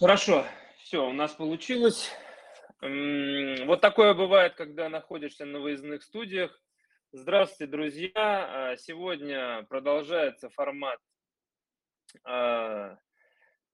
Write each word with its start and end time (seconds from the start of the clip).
Хорошо, 0.00 0.46
все, 0.84 1.04
у 1.04 1.12
нас 1.12 1.32
получилось. 1.32 2.12
Вот 2.80 3.80
такое 3.80 4.14
бывает, 4.14 4.54
когда 4.54 4.88
находишься 4.88 5.44
на 5.44 5.58
выездных 5.58 6.04
студиях. 6.04 6.56
Здравствуйте, 7.10 7.68
друзья! 7.68 8.12
А, 8.14 8.76
сегодня 8.76 9.66
продолжается 9.68 10.50
формат 10.50 11.00
а, 12.22 12.96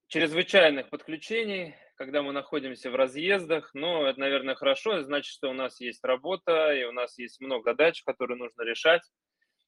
чрезвычайных 0.07 0.89
подключений, 0.89 1.75
когда 1.95 2.23
мы 2.23 2.33
находимся 2.33 2.89
в 2.89 2.95
разъездах. 2.95 3.69
Но 3.75 4.07
это, 4.07 4.19
наверное, 4.19 4.55
хорошо, 4.55 5.03
значит, 5.03 5.31
что 5.31 5.51
у 5.51 5.53
нас 5.53 5.79
есть 5.79 6.03
работа, 6.03 6.73
и 6.73 6.85
у 6.85 6.91
нас 6.91 7.19
есть 7.19 7.39
много 7.39 7.69
задач, 7.69 8.01
которые 8.01 8.39
нужно 8.39 8.63
решать. 8.63 9.03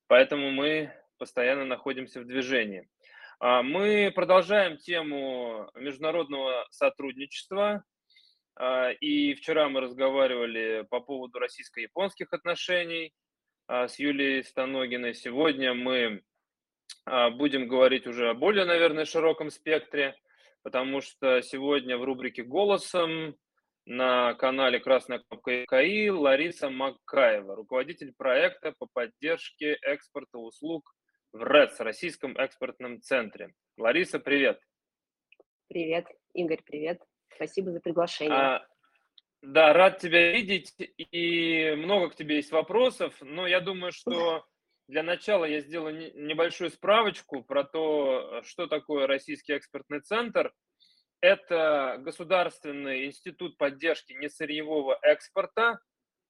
Поэтому 0.08 0.50
мы 0.50 0.92
постоянно 1.20 1.66
находимся 1.66 2.20
в 2.20 2.26
движении. 2.26 2.90
А, 3.40 3.62
мы 3.62 4.12
продолжаем 4.16 4.78
тему 4.78 5.70
международного 5.76 6.66
сотрудничества. 6.72 7.84
А, 8.56 8.90
и 8.90 9.36
вчера 9.36 9.70
мы 9.70 9.82
разговаривали 9.82 10.88
по 10.90 11.02
поводу 11.02 11.38
российско-японских 11.38 12.34
отношений 12.34 13.14
а, 13.68 13.88
с 13.88 14.00
Юлией 14.00 14.44
Станогиной. 14.44 15.14
Сегодня 15.14 15.74
мы 15.74 16.24
будем 17.06 17.68
говорить 17.68 18.08
уже 18.08 18.30
о 18.30 18.34
более, 18.34 18.66
наверное, 18.66 19.06
широком 19.06 19.50
спектре, 19.50 20.16
потому 20.64 21.02
что 21.02 21.42
сегодня 21.42 21.98
в 21.98 22.04
рубрике 22.04 22.44
«Голосом» 22.44 23.36
на 23.86 24.34
канале 24.34 24.80
«Красная 24.80 25.20
кнопка 25.20 25.66
КАИ» 25.68 26.10
Лариса 26.10 26.70
Макаева, 26.70 27.56
руководитель 27.56 28.14
проекта 28.18 28.74
по 28.78 28.88
поддержке 28.92 29.78
экспорта 29.82 30.38
услуг 30.38 30.97
в 31.34 31.44
РЭЦ, 31.44 31.80
Российском 31.82 32.38
экспортном 32.38 33.02
центре. 33.02 33.54
Лариса, 33.78 34.20
привет. 34.20 34.60
Привет, 35.68 36.08
Игорь, 36.34 36.62
привет. 36.66 37.02
Спасибо 37.36 37.72
за 37.72 37.80
приглашение. 37.80 38.38
А, 38.38 38.68
да, 39.42 39.74
рад 39.74 40.00
тебя 40.00 40.32
видеть, 40.32 40.74
и 40.78 41.74
много 41.78 42.10
к 42.10 42.16
тебе 42.16 42.38
есть 42.38 42.52
вопросов, 42.52 43.16
но 43.22 43.46
я 43.46 43.60
думаю, 43.60 43.92
что 43.92 44.46
для 44.88 45.04
начала 45.04 45.46
я 45.46 45.60
сделаю 45.60 46.14
небольшую 46.16 46.70
справочку 46.72 47.44
про 47.44 47.64
то, 47.64 48.42
что 48.44 48.68
такое 48.68 49.06
Российский 49.06 49.54
экспортный 49.54 50.00
центр. 50.00 50.54
Это 51.20 51.98
государственный 52.00 53.06
институт 53.06 53.58
поддержки 53.58 54.14
несырьевого 54.14 54.98
экспорта, 55.02 55.80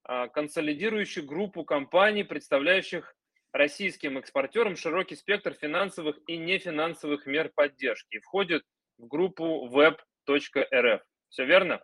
а, 0.03 0.27
консолидирующий 0.29 1.21
группу 1.21 1.65
компаний, 1.65 2.23
представляющих 2.23 3.16
российским 3.51 4.17
экспортерам 4.17 4.75
широкий 4.75 5.15
спектр 5.15 5.53
финансовых 5.53 6.17
и 6.27 6.37
нефинансовых 6.37 7.25
мер 7.25 7.51
поддержки 7.53 8.15
и 8.15 8.19
входит 8.19 8.63
в 8.97 9.07
группу 9.07 9.67
web.rf. 9.69 11.01
Все 11.29 11.45
верно? 11.45 11.83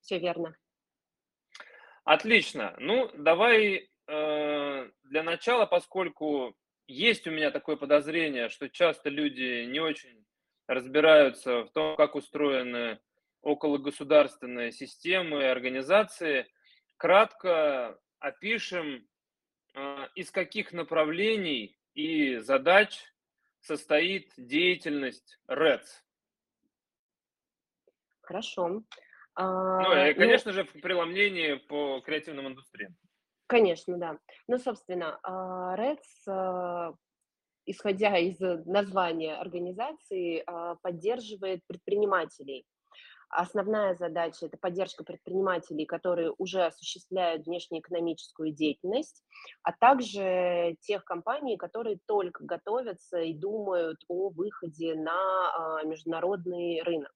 Все 0.00 0.18
верно. 0.18 0.56
Отлично. 2.04 2.74
Ну, 2.78 3.10
давай 3.14 3.88
э, 4.06 4.90
для 5.04 5.22
начала, 5.22 5.66
поскольку 5.66 6.54
есть 6.86 7.26
у 7.26 7.30
меня 7.30 7.50
такое 7.50 7.76
подозрение, 7.76 8.50
что 8.50 8.68
часто 8.68 9.08
люди 9.08 9.64
не 9.64 9.80
очень 9.80 10.24
разбираются 10.66 11.64
в 11.64 11.70
том, 11.70 11.96
как 11.96 12.14
устроены 12.14 13.00
окологосударственные 13.42 14.72
системы 14.72 15.42
и 15.42 15.46
организации, 15.46 16.46
кратко 16.96 17.98
опишем 18.18 19.06
из 20.14 20.30
каких 20.30 20.72
направлений 20.72 21.78
и 21.94 22.38
задач 22.38 23.00
состоит 23.60 24.32
деятельность 24.36 25.38
РЭЦ? 25.48 26.04
Хорошо. 28.22 28.68
Ну, 28.68 28.80
и, 29.38 30.12
ну 30.12 30.14
конечно 30.14 30.52
ну, 30.52 30.54
же, 30.54 30.64
в 30.64 30.80
преломлении 30.80 31.54
по 31.54 32.00
креативным 32.00 32.48
индустриям. 32.48 32.96
Конечно, 33.46 33.98
да. 33.98 34.18
Ну, 34.46 34.58
собственно, 34.58 35.18
а, 35.22 35.76
РЭЦ, 35.76 36.28
а, 36.28 36.94
исходя 37.66 38.16
из 38.18 38.38
названия 38.66 39.34
организации, 39.34 40.44
поддерживает 40.82 41.60
предпринимателей 41.66 42.64
Основная 43.36 43.96
задача– 43.96 44.46
это 44.48 44.56
поддержка 44.56 45.02
предпринимателей, 45.02 45.86
которые 45.86 46.32
уже 46.38 46.66
осуществляют 46.66 47.46
внешнеэкономическую 47.46 48.52
деятельность, 48.52 49.24
а 49.64 49.72
также 49.72 50.76
тех 50.82 51.04
компаний, 51.04 51.56
которые 51.56 51.98
только 52.06 52.44
готовятся 52.44 53.18
и 53.18 53.34
думают 53.34 53.98
о 54.06 54.30
выходе 54.30 54.94
на 54.94 55.10
а, 55.10 55.82
международный 55.82 56.80
рынок. 56.82 57.12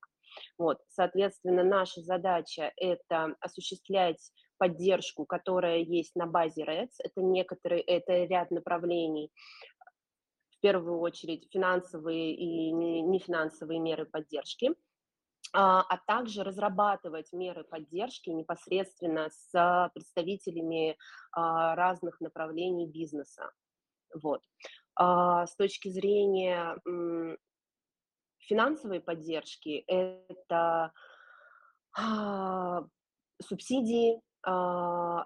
Вот, 0.58 0.80
соответственно, 0.88 1.62
наша 1.62 2.00
задача– 2.00 2.72
это 2.76 3.36
осуществлять 3.38 4.32
поддержку, 4.56 5.24
которая 5.24 5.78
есть 5.78 6.16
на 6.16 6.26
базе 6.26 6.64
РЭЦ. 6.64 6.98
Это 6.98 7.22
некоторые, 7.22 7.80
это 7.82 8.24
ряд 8.24 8.50
направлений, 8.50 9.30
в 10.50 10.58
первую 10.60 10.98
очередь 10.98 11.48
финансовые 11.52 12.34
и 12.34 12.72
нефинансовые 12.72 13.78
меры 13.78 14.04
поддержки– 14.04 14.72
а, 15.52 15.80
а 15.80 15.98
также 16.06 16.44
разрабатывать 16.44 17.32
меры 17.32 17.64
поддержки 17.64 18.30
непосредственно 18.30 19.28
с 19.30 19.90
представителями 19.94 20.96
а, 21.32 21.74
разных 21.74 22.20
направлений 22.20 22.86
бизнеса. 22.86 23.50
Вот. 24.14 24.42
А, 24.94 25.46
с 25.46 25.54
точки 25.56 25.88
зрения 25.88 26.76
финансовой 28.38 29.00
поддержки 29.00 29.84
это 29.86 30.92
субсидии, 33.42 34.22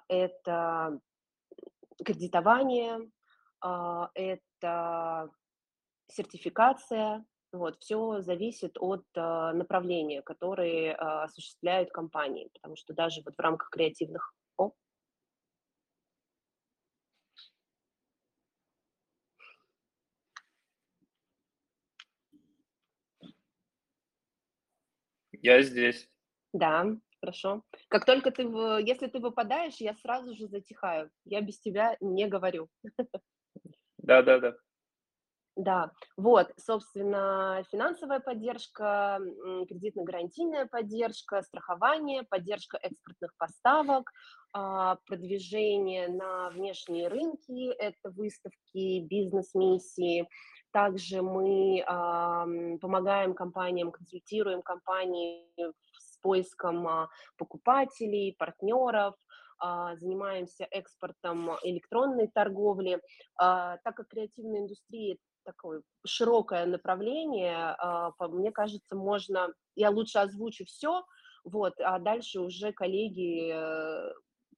это 0.09 1.01
кредитование, 2.05 3.11
это 4.15 5.31
сертификация, 6.09 7.25
вот, 7.53 7.79
все 7.81 8.21
зависит 8.21 8.77
от 8.79 9.05
э, 9.15 9.53
направления, 9.53 10.23
которые 10.23 10.93
э, 10.93 10.95
осуществляют 10.95 11.91
компании, 11.91 12.51
потому 12.55 12.77
что 12.77 12.95
даже 12.95 13.23
вот 13.25 13.35
в 13.37 13.41
рамках 13.41 13.71
креативных... 13.71 14.35
О. 14.57 14.73
Я 25.43 25.63
здесь. 25.63 26.09
Да, 26.53 26.87
хорошо. 27.21 27.63
Как 27.89 28.05
только 28.05 28.31
ты, 28.31 28.43
если 28.43 29.09
ты 29.09 29.19
выпадаешь, 29.19 29.77
я 29.77 29.95
сразу 29.95 30.35
же 30.35 30.49
затихаю. 30.49 31.11
Я 31.25 31.41
без 31.41 31.59
тебя 31.61 31.97
не 32.01 32.27
говорю. 32.27 32.69
Да, 33.99 34.23
да, 34.23 34.41
да. 34.41 34.55
Да, 35.57 35.91
вот, 36.17 36.51
собственно, 36.57 37.63
финансовая 37.71 38.21
поддержка, 38.21 39.19
кредитно-гарантийная 39.69 40.67
поддержка, 40.67 41.43
страхование, 41.43 42.23
поддержка 42.23 42.79
экспортных 42.79 43.37
поставок, 43.37 44.11
а, 44.55 44.97
продвижение 45.07 46.09
на 46.09 46.49
внешние 46.51 47.09
рынки, 47.09 47.71
это 47.75 48.11
выставки, 48.11 49.01
бизнес-миссии. 49.01 50.27
Также 50.73 51.21
мы 51.21 51.85
помогаем 52.81 53.35
компаниям, 53.35 53.93
консультируем 53.93 54.63
компании 54.63 55.47
с 55.99 56.17
поиском 56.23 56.89
а, 56.89 57.09
покупателей, 57.37 58.35
партнеров, 58.39 59.17
а, 59.59 59.95
занимаемся 59.97 60.67
экспортом 60.71 61.51
электронной 61.63 62.29
торговли. 62.29 63.03
Так 63.37 63.83
как 63.83 64.09
креативная 64.09 64.61
индустрия 64.61 65.19
такое 65.45 65.83
широкое 66.07 66.67
направление, 66.67 67.75
а, 67.79 68.13
мне 68.29 68.53
кажется, 68.53 68.97
можно, 68.97 69.53
я 69.75 69.91
лучше 69.91 70.19
озвучу 70.19 70.65
все, 70.65 71.05
вот, 71.45 71.75
а 71.81 71.99
дальше 71.99 72.41
уже 72.41 72.73
коллеги 72.73 73.51
э, 73.53 74.13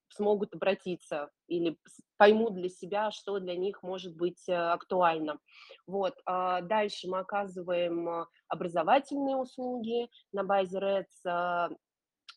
смогут 0.08 0.54
обратиться 0.54 1.30
или 1.48 1.78
поймут 2.16 2.54
для 2.54 2.68
себя, 2.68 3.10
что 3.10 3.38
для 3.38 3.56
них 3.56 3.82
может 3.82 4.14
быть 4.16 4.48
э, 4.48 4.54
актуально. 4.54 5.38
Вот. 5.86 6.14
А 6.26 6.60
дальше 6.60 7.08
мы 7.08 7.20
оказываем 7.20 8.26
образовательные 8.48 9.36
услуги 9.36 10.08
на 10.32 10.44
базе 10.44 10.78
РЭЦ. 10.78 11.72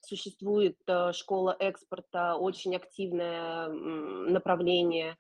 Существует 0.02 0.78
э, 0.88 1.12
школа 1.14 1.56
экспорта, 1.60 2.36
очень 2.36 2.76
активное 2.76 3.68
направление. 3.68 5.18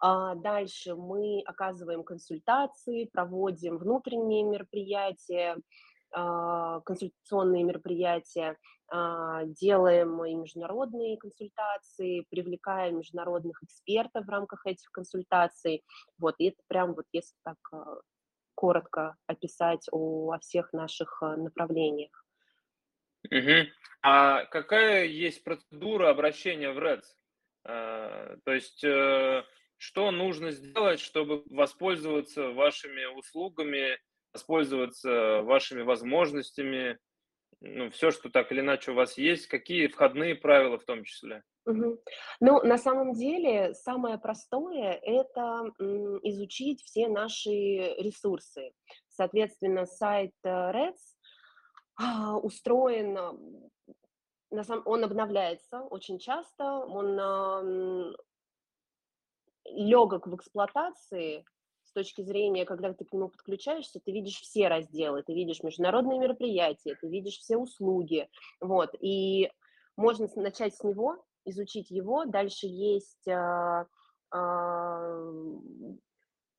А 0.00 0.34
дальше 0.36 0.94
мы 0.94 1.42
оказываем 1.44 2.04
консультации, 2.04 3.06
проводим 3.12 3.78
внутренние 3.78 4.44
мероприятия, 4.44 5.56
а, 6.10 6.80
консультационные 6.80 7.64
мероприятия, 7.64 8.56
а, 8.90 9.44
делаем 9.44 10.24
и 10.24 10.34
международные 10.34 11.18
консультации, 11.18 12.24
привлекаем 12.30 12.98
международных 12.98 13.62
экспертов 13.62 14.24
в 14.24 14.30
рамках 14.30 14.66
этих 14.66 14.90
консультаций. 14.90 15.82
Вот, 16.18 16.36
и 16.38 16.50
это 16.50 16.62
прям 16.68 16.94
вот 16.94 17.06
если 17.12 17.36
так 17.44 17.58
коротко 18.54 19.16
описать 19.26 19.86
о, 19.92 20.32
о 20.32 20.38
всех 20.38 20.72
наших 20.72 21.20
направлениях. 21.22 22.24
Мгм. 23.30 23.68
А 24.02 24.44
какая 24.46 25.04
есть 25.04 25.44
процедура 25.44 26.10
обращения 26.10 26.72
в 26.72 26.78
РЭЦ? 26.78 27.16
То 27.64 28.38
есть, 28.46 28.82
э, 28.82 29.44
что 29.78 30.10
нужно 30.10 30.50
сделать, 30.50 31.00
чтобы 31.00 31.44
воспользоваться 31.46 32.50
вашими 32.50 33.06
услугами, 33.16 33.98
воспользоваться 34.32 35.42
вашими 35.42 35.82
возможностями? 35.82 36.98
Ну, 37.60 37.90
все, 37.90 38.10
что 38.10 38.28
так 38.28 38.52
или 38.52 38.60
иначе 38.60 38.92
у 38.92 38.94
вас 38.94 39.18
есть, 39.18 39.46
какие 39.46 39.86
входные 39.88 40.34
правила 40.34 40.78
в 40.78 40.84
том 40.84 41.04
числе? 41.04 41.42
Мгм. 41.64 41.98
Ну, 42.40 42.62
на 42.62 42.78
самом 42.78 43.12
деле, 43.12 43.74
самое 43.74 44.18
простое- 44.18 44.98
это, 45.02 45.70
изучить 46.22 46.82
все 46.82 47.08
наши 47.08 47.50
ресурсы. 47.98 48.72
Соответственно, 49.08 49.84
сайт, 49.86 50.32
э, 50.44 50.70
РЭЦ, 50.70 51.16
а, 51.96 52.36
устроен, 52.38 53.18
на 54.50 54.64
сам 54.64 54.82
он 54.86 55.04
обновляется 55.04 55.80
очень 55.80 56.18
часто, 56.18 56.64
он, 56.64 58.16
легок 59.72 60.26
в 60.26 60.36
эксплуатации 60.36 61.44
с 61.84 61.92
точки 61.92 62.22
зрения, 62.22 62.64
когда 62.64 62.92
ты 62.92 63.04
к 63.04 63.12
нему 63.12 63.28
подключаешься, 63.28 64.00
ты 64.04 64.12
видишь 64.12 64.40
все 64.40 64.68
разделы, 64.68 65.22
ты 65.22 65.34
видишь 65.34 65.62
международные 65.62 66.18
мероприятия, 66.18 66.94
ты 67.00 67.08
видишь 67.08 67.38
все 67.38 67.56
услуги, 67.56 68.28
вот. 68.60 68.94
И 69.00 69.50
можно 69.96 70.28
начать 70.36 70.74
с 70.74 70.84
него, 70.84 71.24
изучить 71.44 71.90
его. 71.90 72.24
Дальше 72.24 72.66
есть, 72.66 73.26
а, 73.28 73.86
ам, 74.30 75.98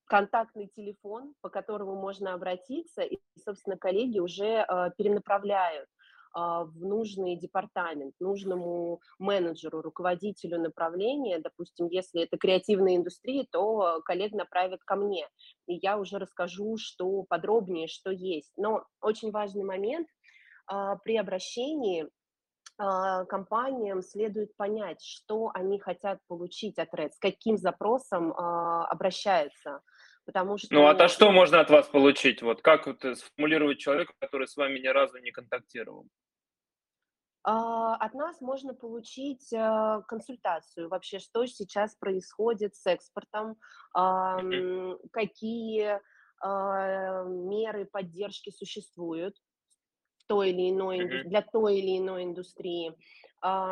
контактный 0.05 0.67
телефон, 0.67 1.35
по 1.41 1.50
которому 1.50 1.95
можно 1.95 2.33
обратиться, 2.33 3.03
и, 3.03 3.19
собственно, 3.45 3.77
коллеги 3.77 4.19
уже, 4.19 4.65
а, 4.67 4.89
перенаправляют, 4.89 5.88
в 6.33 6.71
нужный 6.75 7.35
департамент, 7.35 8.13
нужному 8.19 9.01
менеджеру, 9.17 9.81
руководителю 9.81 10.59
направления. 10.59 11.39
Допустим, 11.39 11.87
если 11.87 12.23
это 12.23 12.37
креативная 12.37 12.97
индустрия, 12.97 13.45
то 13.51 14.01
коллег 14.05 14.33
направят 14.33 14.81
ко 14.83 14.95
мне, 14.95 15.27
и 15.67 15.75
я 15.81 15.97
уже 15.97 16.17
расскажу, 16.19 16.77
что 16.77 17.23
подробнее, 17.23 17.87
что 17.87 18.11
есть. 18.11 18.51
Но 18.57 18.83
очень 19.01 19.31
важный 19.31 19.63
момент, 19.63 20.07
а, 20.67 20.97
при 20.97 21.17
обращении, 21.17 22.07
а, 22.77 23.25
компаниям 23.25 24.01
следует 24.01 24.55
понять, 24.55 25.01
что 25.03 25.51
они 25.53 25.79
хотят 25.79 26.19
получить 26.27 26.79
от 26.79 26.93
РЭЦ, 26.93 27.15
с 27.15 27.19
каким 27.19 27.57
запросом, 27.57 28.33
а, 28.33 28.85
обращаются. 28.85 29.81
Потому 30.29 30.57
Ну, 30.69 30.85
а 30.85 30.93
то 30.93 31.07
что, 31.07 31.25
что 31.25 31.31
можно 31.31 31.59
от 31.59 31.71
вас 31.71 31.87
получить? 31.87 32.43
Вот 32.43 32.61
как 32.61 32.85
вот, 32.85 33.03
э, 33.03 33.15
сформулировать 33.15 33.79
человеку, 33.79 34.13
который 34.19 34.47
с 34.47 34.55
вами 34.55 34.77
ни 34.77 34.85
разу 34.85 35.17
не 35.17 35.31
контактировал? 35.31 36.05
А, 37.41 37.95
от 37.95 38.13
нас 38.13 38.39
можно 38.39 38.75
получить, 38.75 39.51
а, 39.53 40.01
консультацию 40.01 40.87
вообще, 40.87 41.17
что 41.17 41.47
сейчас 41.47 41.95
происходит 41.95 42.75
с 42.75 42.85
экспортом, 42.85 43.57
какие, 45.11 45.99
а, 46.41 47.23
меры 47.23 47.85
поддержки 47.85 48.51
существуют 48.51 49.35
той 50.27 50.51
или 50.51 50.69
иной 50.69 51.23
для 51.23 51.41
той 51.41 51.79
или 51.79 51.97
иной 51.97 52.25
индустрии, 52.25 52.93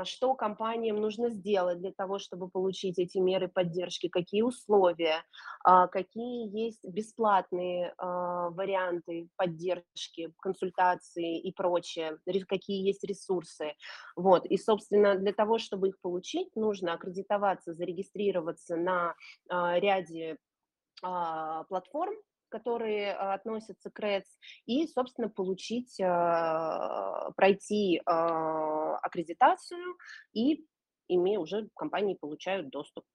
что 0.05 0.35
компаниям 0.35 0.97
нужно 0.97 1.29
сделать 1.29 1.79
для 1.79 1.91
того, 1.91 2.19
чтобы 2.19 2.49
получить 2.49 2.99
эти 2.99 3.17
меры 3.17 3.47
поддержки, 3.47 4.07
какие 4.07 4.41
условия, 4.41 5.23
а, 5.63 5.87
какие 5.87 6.49
есть 6.57 6.79
бесплатные, 6.83 7.93
а, 7.97 8.49
варианты 8.49 9.29
поддержки, 9.35 10.33
консультации 10.41 11.39
и 11.39 11.51
прочее, 11.51 12.17
какие 12.47 12.85
есть 12.85 13.03
ресурсы. 13.03 13.73
Вот, 14.15 14.45
и, 14.45 14.57
собственно, 14.57 15.15
для 15.15 15.33
того, 15.33 15.57
чтобы 15.59 15.89
их 15.89 15.99
получить, 16.01 16.55
нужно 16.55 16.93
аккредитоваться, 16.93 17.73
зарегистрироваться 17.73 18.75
на, 18.75 19.15
а, 19.49 19.79
ряде, 19.79 20.37
а, 21.03 21.63
платформ, 21.65 22.15
которые, 22.49 23.13
а, 23.13 23.33
относятся 23.33 23.89
к 23.89 23.99
РЭЦ, 23.99 24.25
и, 24.65 24.87
собственно, 24.87 25.29
получить, 25.29 25.99
а, 26.01 27.31
пройти, 27.35 28.01
а, 28.05 28.97
аккредитацию, 28.97 29.97
и 30.33 30.65
ими 31.07 31.37
уже 31.37 31.69
компании 31.75 32.15
получают 32.19 32.69
доступ. 32.69 33.05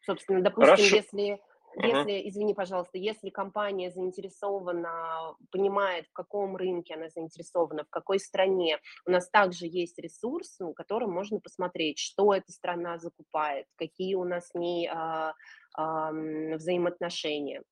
Собственно, 0.00 0.42
допустим, 0.42 0.76
Хорошо. 0.76 0.96
если 0.96 1.40
если, 1.76 2.28
извини, 2.28 2.54
пожалуйста, 2.54 2.98
если 2.98 3.30
компания 3.30 3.90
заинтересована, 3.90 5.34
понимает, 5.50 6.06
в 6.06 6.12
каком 6.12 6.56
рынке 6.56 6.94
она 6.94 7.08
заинтересована, 7.08 7.84
в 7.84 7.90
какой 7.90 8.18
стране, 8.18 8.78
у 9.06 9.10
нас 9.10 9.28
также 9.30 9.66
есть 9.66 9.98
ресурс, 9.98 10.56
ну, 10.58 10.74
которым 10.74 11.12
можно 11.12 11.40
посмотреть, 11.40 11.98
что 11.98 12.34
эта 12.34 12.52
страна 12.52 12.98
закупает, 12.98 13.66
какие 13.76 14.14
у 14.14 14.24
нас 14.24 14.48
с 14.48 14.54
ней, 14.54 14.88
а, 14.88 15.32
ам, 15.74 16.56
взаимоотношения. 16.56 17.62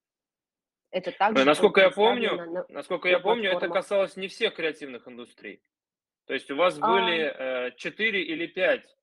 Это 0.90 1.12
также 1.12 1.44
насколько 1.44 1.80
я 1.80 1.90
помню 1.90 2.36
на 2.36 2.66
насколько 2.68 3.08
на 3.08 3.12
я 3.12 3.20
помню, 3.20 3.50
это 3.50 3.68
касалось 3.68 4.16
не 4.16 4.28
всех 4.28 4.54
креативных 4.54 5.06
индустрий. 5.06 5.62
То 6.26 6.34
есть 6.34 6.50
у 6.50 6.56
вас 6.56 6.78
были, 6.78 7.24
Ам 7.24 7.66
э, 7.68 7.72
4 7.76 8.22
или 8.22 8.46
5, 8.46 8.96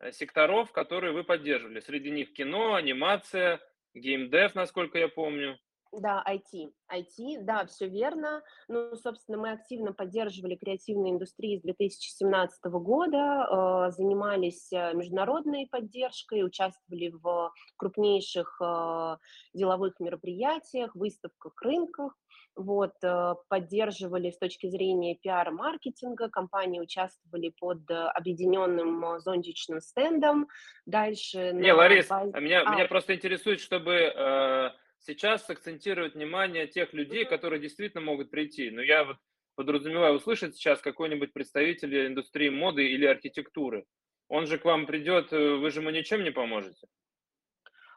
э, 0.00 0.12
секторов, 0.12 0.72
которые 0.72 1.12
вы 1.12 1.24
поддерживали. 1.24 1.80
Среди 1.80 2.10
них 2.10 2.32
кино, 2.32 2.74
анимация, 2.74 3.60
геймдев, 3.94 4.54
насколько 4.54 4.98
я 4.98 5.08
помню. 5.08 5.58
Да, 5.92 6.22
IT. 6.24 6.70
IT, 6.92 7.38
да, 7.42 7.66
всё 7.66 7.88
верно. 7.88 8.42
Ну, 8.68 8.94
собственно, 8.94 9.38
мы 9.38 9.50
активно 9.50 9.92
поддерживали 9.92 10.54
креативные 10.54 11.12
индустрии 11.12 11.58
с 11.58 11.62
2017 11.62 12.78
года, 12.78 13.88
э, 13.88 13.90
занимались, 13.90 14.72
э, 14.72 14.94
международной 14.94 15.66
поддержкой, 15.68 16.44
участвовали 16.44 17.08
в 17.20 17.52
крупнейших, 17.76 18.60
э, 18.62 19.16
деловых 19.52 19.98
мероприятиях, 19.98 20.94
выставках, 20.94 21.60
рынках. 21.62 22.14
Вот, 22.56 22.92
э, 23.02 23.34
поддерживали 23.48 24.30
с 24.30 24.38
точки 24.38 24.68
зрения 24.68 25.16
пиар-маркетинга, 25.16 26.28
компании 26.28 26.80
участвовали 26.80 27.52
под 27.58 27.78
объединенным 27.90 29.18
зонтичным 29.20 29.80
стендом. 29.80 30.46
Дальше 30.86 31.52
Не, 31.52 31.72
Ларис, 31.72 32.08
базе 32.08 32.30
а 32.32 32.40
меня 32.40 32.62
а 32.64 32.74
меня 32.74 32.86
просто 32.86 33.14
интересует, 33.14 33.60
чтобы, 33.60 33.92
э, 33.92 34.70
сейчас 35.00 35.46
сакцентировать 35.46 36.14
внимание 36.14 36.66
тех 36.66 36.92
людей, 36.92 37.24
которые 37.24 37.60
действительно 37.60 38.02
могут 38.02 38.30
прийти. 38.30 38.70
Но 38.70 38.82
я 38.82 39.04
вот 39.04 39.16
подразумеваю 39.56 40.14
услышать 40.14 40.56
сейчас 40.56 40.80
какой-нибудь 40.80 41.32
представитель 41.32 42.06
индустрии 42.06 42.48
моды 42.48 42.86
или 42.88 43.06
архитектуры. 43.06 43.86
Он 44.28 44.46
же 44.46 44.58
к 44.58 44.64
вам 44.64 44.86
придет, 44.86 45.32
э, 45.32 45.56
вы 45.56 45.70
же 45.70 45.80
ему 45.80 45.90
ничем 45.90 46.22
не 46.22 46.30
поможете. 46.30 46.86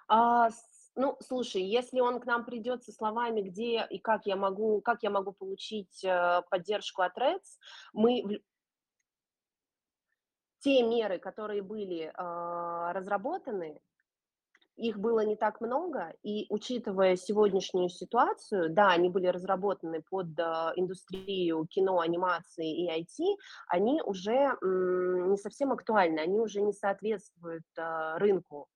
А, 0.08 0.50
ну, 0.96 1.18
слушай, 1.22 1.62
если 1.62 2.00
он 2.00 2.20
к 2.20 2.26
нам 2.26 2.46
придет 2.46 2.84
со 2.84 2.92
словами, 2.92 3.42
где 3.42 3.86
и 3.90 4.00
как 4.00 4.26
я 4.26 4.36
могу 4.36 4.82
как 4.82 5.04
я 5.04 5.10
могу 5.10 5.32
получить, 5.32 6.04
э, 6.04 6.42
поддержку 6.50 7.04
от 7.04 7.18
РЭЦ, 7.18 7.60
мы 7.94 8.42
Те 10.60 10.82
меры, 10.82 11.20
которые 11.20 11.62
были, 11.62 12.10
а, 12.16 12.94
разработаны, 12.94 13.82
их 14.76 14.98
было 15.00 15.26
не 15.26 15.36
так 15.36 15.62
много, 15.62 16.14
и, 16.24 16.46
учитывая 16.50 17.16
сегодняшнюю 17.16 17.90
ситуацию, 17.90 18.70
да, 18.70 18.90
они 18.92 19.10
были 19.10 19.28
разработаны 19.28 20.02
под, 20.10 20.40
а, 20.40 20.74
индустрию 20.76 21.66
кино, 21.68 22.00
анимации 22.00 22.84
и 22.84 22.90
IT, 22.90 23.38
они 23.68 24.02
уже, 24.04 24.58
не 24.62 25.38
совсем 25.38 25.72
актуальны, 25.72 26.20
они 26.20 26.40
уже 26.40 26.62
не 26.62 26.74
соответствуют, 26.74 27.64
а, 27.78 28.18
рынку 28.18 28.68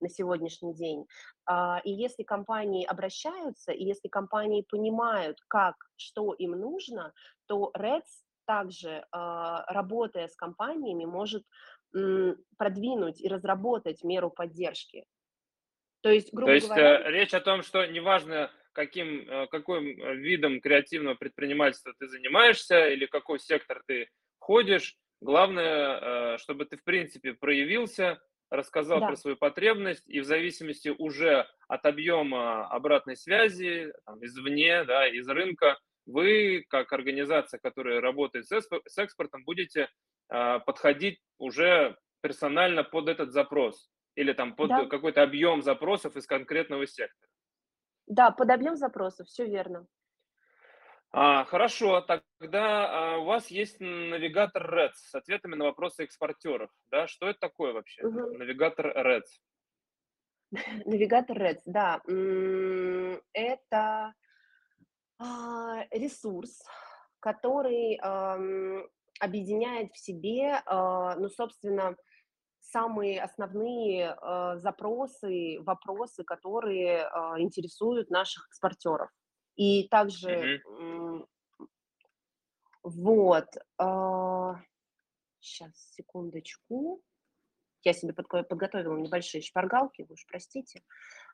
на 0.00 0.08
сегодняшний 0.08 0.74
день. 0.74 1.06
А, 1.46 1.80
и 1.84 1.90
если 1.92 2.22
компании 2.24 2.84
обращаются, 2.84 3.72
и 3.72 3.84
если 3.84 4.08
компании 4.08 4.66
понимают, 4.68 5.38
как, 5.48 5.76
что 5.96 6.34
им 6.34 6.52
нужно, 6.52 7.12
то 7.46 7.70
РЭЦ 7.74 8.24
также, 8.46 9.06
а, 9.12 9.64
работая 9.72 10.28
с 10.28 10.34
компаниями, 10.36 11.04
может, 11.04 11.44
продвинуть 12.56 13.20
и 13.20 13.28
разработать 13.28 14.02
меру 14.02 14.30
поддержки. 14.30 15.04
То 16.02 16.10
есть, 16.10 16.30
То 16.30 16.36
грубо 16.36 16.52
есть, 16.52 16.66
говоря 16.66 17.00
э, 17.00 17.10
речь 17.12 17.32
о 17.34 17.40
том, 17.40 17.62
что 17.62 17.86
неважно, 17.86 18.50
каким, 18.72 19.28
э, 19.28 19.46
каким, 19.46 19.86
э, 20.02 20.16
видом 20.16 20.60
креативного 20.60 21.14
предпринимательства 21.14 21.94
ты 21.98 22.08
занимаешься 22.08 22.88
или 22.88 23.06
какой 23.06 23.38
сектор 23.38 23.82
ты 23.86 24.08
входишь, 24.40 24.96
главное, 25.20 26.36
чтобы 26.38 26.64
ты, 26.64 26.76
в 26.76 26.82
принципе, 26.82 27.34
проявился, 27.34 28.20
рассказал 28.50 28.98
про 28.98 29.10
Да. 29.10 29.16
свою 29.16 29.36
потребность, 29.36 30.02
и 30.08 30.18
в 30.18 30.24
зависимости 30.24 30.88
уже 30.88 31.46
от 31.68 31.86
объема 31.86 32.66
обратной 32.66 33.16
связи, 33.16 33.92
там, 34.04 34.18
извне, 34.24 34.82
да, 34.84 35.06
из 35.06 35.28
рынка, 35.28 35.78
вы, 36.06 36.64
как 36.68 36.92
организация, 36.92 37.60
которая 37.60 38.00
работает 38.00 38.46
с 38.48 38.98
экспортом, 38.98 39.44
будете, 39.44 39.88
подходить 40.28 41.20
уже 41.38 41.96
персонально 42.20 42.82
под 42.82 43.08
этот 43.08 43.32
запрос 43.32 43.88
или 44.14 44.32
там 44.32 44.54
под 44.54 44.68
Да. 44.68 44.86
какой-то 44.86 45.22
объем 45.22 45.62
запросов 45.62 46.16
из 46.16 46.26
конкретного 46.26 46.86
сектора. 46.86 47.28
Да, 48.06 48.30
под 48.30 48.50
объем 48.50 48.76
запросов, 48.76 49.26
всё 49.28 49.46
верно. 49.46 49.86
А, 51.14 51.44
хорошо, 51.44 52.00
тогда 52.00 53.14
а, 53.14 53.18
у 53.18 53.24
вас 53.24 53.48
есть 53.48 53.80
навигатор 53.80 54.62
REDS 54.74 54.94
с 54.94 55.14
ответами 55.14 55.54
на 55.54 55.64
вопросы 55.64 56.04
экспортеров. 56.04 56.70
Да? 56.90 57.06
Что 57.06 57.28
это 57.28 57.38
такое 57.38 57.72
вообще? 57.72 58.02
Мгм. 58.02 58.38
Навигатор 58.38 58.86
REDS. 58.86 59.38
Навигатор 60.86 61.36
REDS, 61.38 61.62
да. 61.66 62.00
Это 63.34 64.14
а, 65.18 65.84
ресурс, 65.90 66.62
который 67.20 68.00
объединяет 69.20 69.92
в 69.92 69.98
себе, 69.98 70.62
а, 70.66 71.14
ну, 71.16 71.28
собственно, 71.28 71.94
самые 72.72 73.22
основные 73.22 74.16
а, 74.20 74.56
запросы, 74.56 75.58
вопросы, 75.60 76.24
которые 76.24 77.04
а, 77.06 77.38
интересуют 77.40 78.10
наших 78.10 78.46
экспортеров. 78.48 79.10
И 79.56 79.86
также, 79.88 80.60
Мгм. 80.64 80.80
м, 80.80 81.26
вот, 82.82 83.46
сейчас, 85.40 85.72
секундочку. 85.94 87.02
Я 87.84 87.92
себе 87.92 88.12
подго- 88.12 88.44
подготовила 88.44 88.96
небольшие 88.96 89.42
шпаргалки, 89.42 90.02
вы 90.02 90.14
уж 90.14 90.24
простите. 90.26 90.82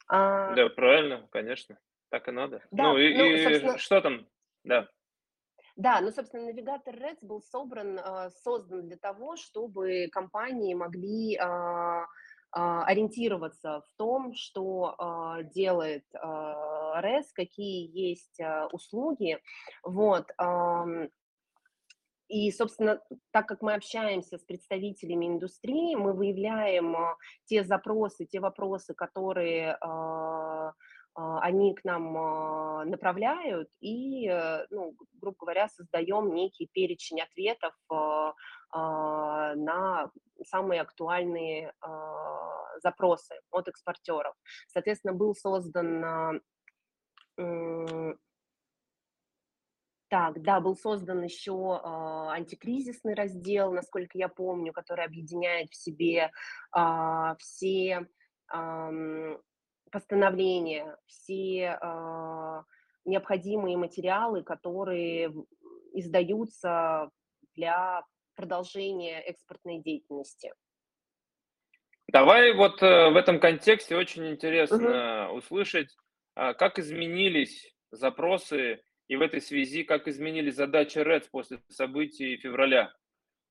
А, 0.09 0.55
Да, 0.55 0.69
правильно, 0.71 1.29
конечно. 1.31 1.79
Так 2.11 2.27
и 2.29 2.33
надо. 2.33 2.63
Ну 2.71 2.95
Да, 2.97 3.01
и, 3.03 3.15
ну, 3.15 3.35
и 3.35 3.45
собственно, 3.45 3.79
что 3.79 4.01
там? 4.01 4.27
Да. 4.65 4.89
Да, 5.79 6.01
ну, 6.01 6.11
собственно, 6.11 6.47
навигатор 6.47 6.93
REDS 6.93 7.19
был 7.23 7.41
собран, 7.41 8.01
а, 8.01 8.31
создан 8.31 8.89
для 8.89 8.97
того, 8.97 9.37
чтобы 9.37 10.09
компании 10.11 10.75
могли 10.75 11.37
а, 11.37 12.05
а, 12.51 12.85
ориентироваться 12.85 13.83
в 13.83 13.97
том, 13.97 14.35
что 14.35 14.97
делает 15.55 16.05
RES, 16.15 17.27
какие 17.33 17.89
есть 17.97 18.41
услуги. 18.73 19.39
Вот. 19.85 20.29
И, 22.27 22.51
собственно, 22.51 23.01
так 23.31 23.47
как 23.47 23.63
мы 23.63 23.75
общаемся 23.75 24.37
с 24.37 24.43
представителями 24.43 25.27
индустрии, 25.27 25.95
мы 25.95 26.13
выявляем 26.13 26.97
те 27.45 27.63
запросы, 27.63 28.27
те 28.27 28.41
вопросы, 28.41 28.95
которые 28.95 29.79
они 31.19 31.75
к 31.75 31.85
нам 31.85 32.17
а, 32.17 32.85
направляют, 32.85 33.69
и, 33.81 34.29
э, 34.29 34.67
ну, 34.71 34.95
грубо 35.21 35.37
говоря, 35.41 35.69
создаем 35.69 36.33
некий 36.33 36.69
перечень 36.73 37.21
ответов 37.21 37.75
а, 37.91 38.35
а, 38.71 39.55
на 39.57 40.11
самые 40.45 40.81
актуальные 40.81 41.73
а, 41.81 42.79
запросы 42.83 43.35
от 43.51 43.67
экспортеров. 43.67 44.35
Соответственно, 44.69 45.13
был 45.13 45.35
создан 45.35 46.05
а, 46.05 46.33
так, 50.09 50.41
да, 50.41 50.61
был 50.61 50.77
создан 50.77 51.23
еще 51.23 51.81
а, 51.83 52.33
антикризисный 52.33 53.15
раздел, 53.15 53.73
насколько 53.73 54.17
я 54.17 54.29
помню, 54.29 54.73
который 54.73 55.05
объединяет 55.05 55.71
в 55.71 55.77
себе 55.77 56.31
а, 56.71 57.35
все 57.37 58.07
постановления, 59.91 60.97
все 61.07 61.79
а, 61.81 62.65
необходимые 63.05 63.77
материалы, 63.77 64.43
которые 64.43 65.33
издаются 65.93 67.11
для 67.55 68.03
продолжения 68.35 69.21
экспортной 69.21 69.79
деятельности. 69.79 70.53
Давай 72.11 72.55
вот 72.55 72.83
э, 72.83 73.11
в 73.11 73.17
этом 73.17 73.39
контексте 73.39 73.97
очень 73.97 74.31
интересно 74.31 75.31
услышать, 75.33 75.95
а, 76.35 76.55
как 76.55 76.79
изменились 76.79 77.75
запросы 77.91 78.81
и 79.09 79.17
в 79.17 79.23
этой 79.23 79.41
связи, 79.41 79.83
как 79.83 80.07
изменились 80.09 80.55
задачи 80.55 80.99
РЭЦ 80.99 81.29
после 81.29 81.61
событий 81.69 82.37
февраля. 82.37 82.95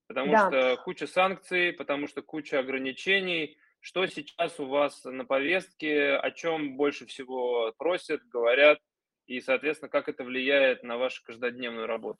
Потому 0.07 0.31
Да, 0.31 0.47
что 0.47 0.77
куча 0.83 1.05
санкций, 1.05 1.73
потому 1.73 2.07
что 2.07 2.21
куча 2.21 2.59
ограничений. 2.59 3.57
Что 3.79 4.05
сейчас 4.05 4.59
у 4.59 4.65
вас 4.65 5.03
на 5.05 5.25
повестке, 5.25 6.15
о 6.15 6.31
чем 6.31 6.77
больше 6.77 7.05
всего 7.05 7.73
просят, 7.77 8.21
говорят, 8.27 8.79
и, 9.25 9.39
соответственно, 9.41 9.89
как 9.89 10.09
это 10.09 10.23
влияет 10.23 10.83
на 10.83 10.97
вашу 10.97 11.23
каждодневную 11.23 11.87
работу? 11.87 12.19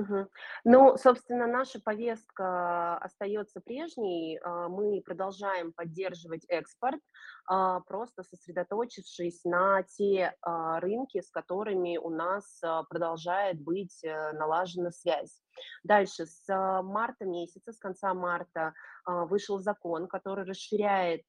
Мгм. 0.00 0.28
Ну, 0.64 0.96
собственно, 0.96 1.46
наша 1.46 1.78
повестка 1.78 2.96
остается 2.98 3.60
прежней. 3.60 4.38
А, 4.42 4.68
Мы 4.68 5.02
продолжаем 5.02 5.72
поддерживать 5.72 6.46
экспорт, 6.48 7.00
а, 7.46 7.80
просто 7.80 8.22
сосредоточившись 8.22 9.44
на 9.44 9.82
те 9.82 10.34
а, 10.40 10.80
рынки, 10.80 11.20
с 11.20 11.30
которыми 11.30 11.98
у 11.98 12.08
нас 12.08 12.62
продолжает 12.88 13.60
быть 13.60 14.02
э, 14.02 14.32
налажена 14.32 14.90
связь. 14.90 15.42
Дальше, 15.84 16.24
с 16.26 16.46
марта 16.82 17.26
месяца, 17.26 17.72
с 17.72 17.78
конца 17.78 18.14
марта 18.14 18.72
вышел 19.04 19.58
закон, 19.58 20.06
который 20.06 20.44
расширяет 20.44 21.24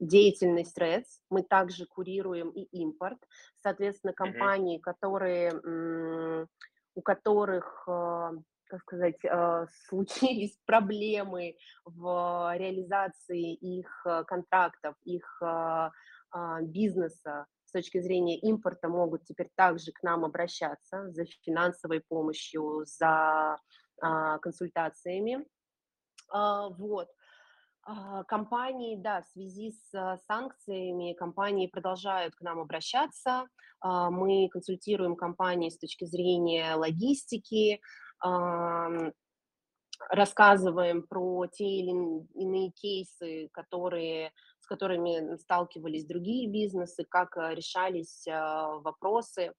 м, 0.00 0.06
деятельность 0.08 0.76
РЭЦ, 0.78 1.20
мы 1.30 1.42
также 1.42 1.86
курируем 1.86 2.50
и 2.50 2.62
импорт. 2.82 3.18
Соответственно, 3.62 4.12
компании, 4.12 4.78
которые, 4.78 5.50
м, 5.50 6.48
у 6.94 7.02
которых, 7.02 7.84
а, 7.88 8.32
как 8.66 8.80
сказать, 8.82 9.24
а, 9.24 9.66
случились 9.88 10.58
проблемы 10.66 11.56
в 11.84 12.54
реализации 12.56 13.54
их 13.54 14.06
а, 14.06 14.24
контрактов, 14.24 14.94
их 15.04 15.40
а, 15.42 15.90
бизнеса 16.62 17.46
с 17.64 17.72
точки 17.72 18.00
зрения 18.00 18.38
импорта, 18.38 18.88
могут 18.88 19.24
теперь 19.24 19.48
также 19.56 19.92
к 19.92 20.02
нам 20.02 20.24
обращаться 20.24 21.10
за 21.10 21.24
финансовой 21.42 22.00
помощью, 22.00 22.84
за 22.86 23.58
а, 24.00 24.38
консультациями. 24.38 25.44
А, 26.30 26.68
Вот. 26.70 27.08
А, 27.82 28.24
Компании, 28.24 28.96
да, 28.96 29.22
в 29.22 29.26
связи 29.26 29.72
с 29.72 29.94
а, 29.94 30.18
санкциями 30.26 31.14
компании 31.14 31.66
продолжают 31.66 32.34
к 32.34 32.40
нам 32.42 32.58
обращаться. 32.60 33.46
А, 33.80 34.10
Мы 34.10 34.48
консультируем 34.50 35.16
компании 35.16 35.70
с 35.70 35.78
точки 35.78 36.04
зрения 36.04 36.74
логистики, 36.74 37.80
рассказываем 40.08 41.02
про 41.06 41.46
те 41.46 41.64
или 41.64 41.90
ин- 41.90 42.28
иные 42.34 42.70
кейсы, 42.70 43.48
которые, 43.52 44.32
с 44.60 44.66
которыми 44.66 45.36
сталкивались 45.36 46.06
другие 46.06 46.48
бизнесы, 46.48 47.04
как 47.08 47.36
а, 47.36 47.54
решались 47.54 48.26
а, 48.28 48.76
вопросы. 48.78 49.52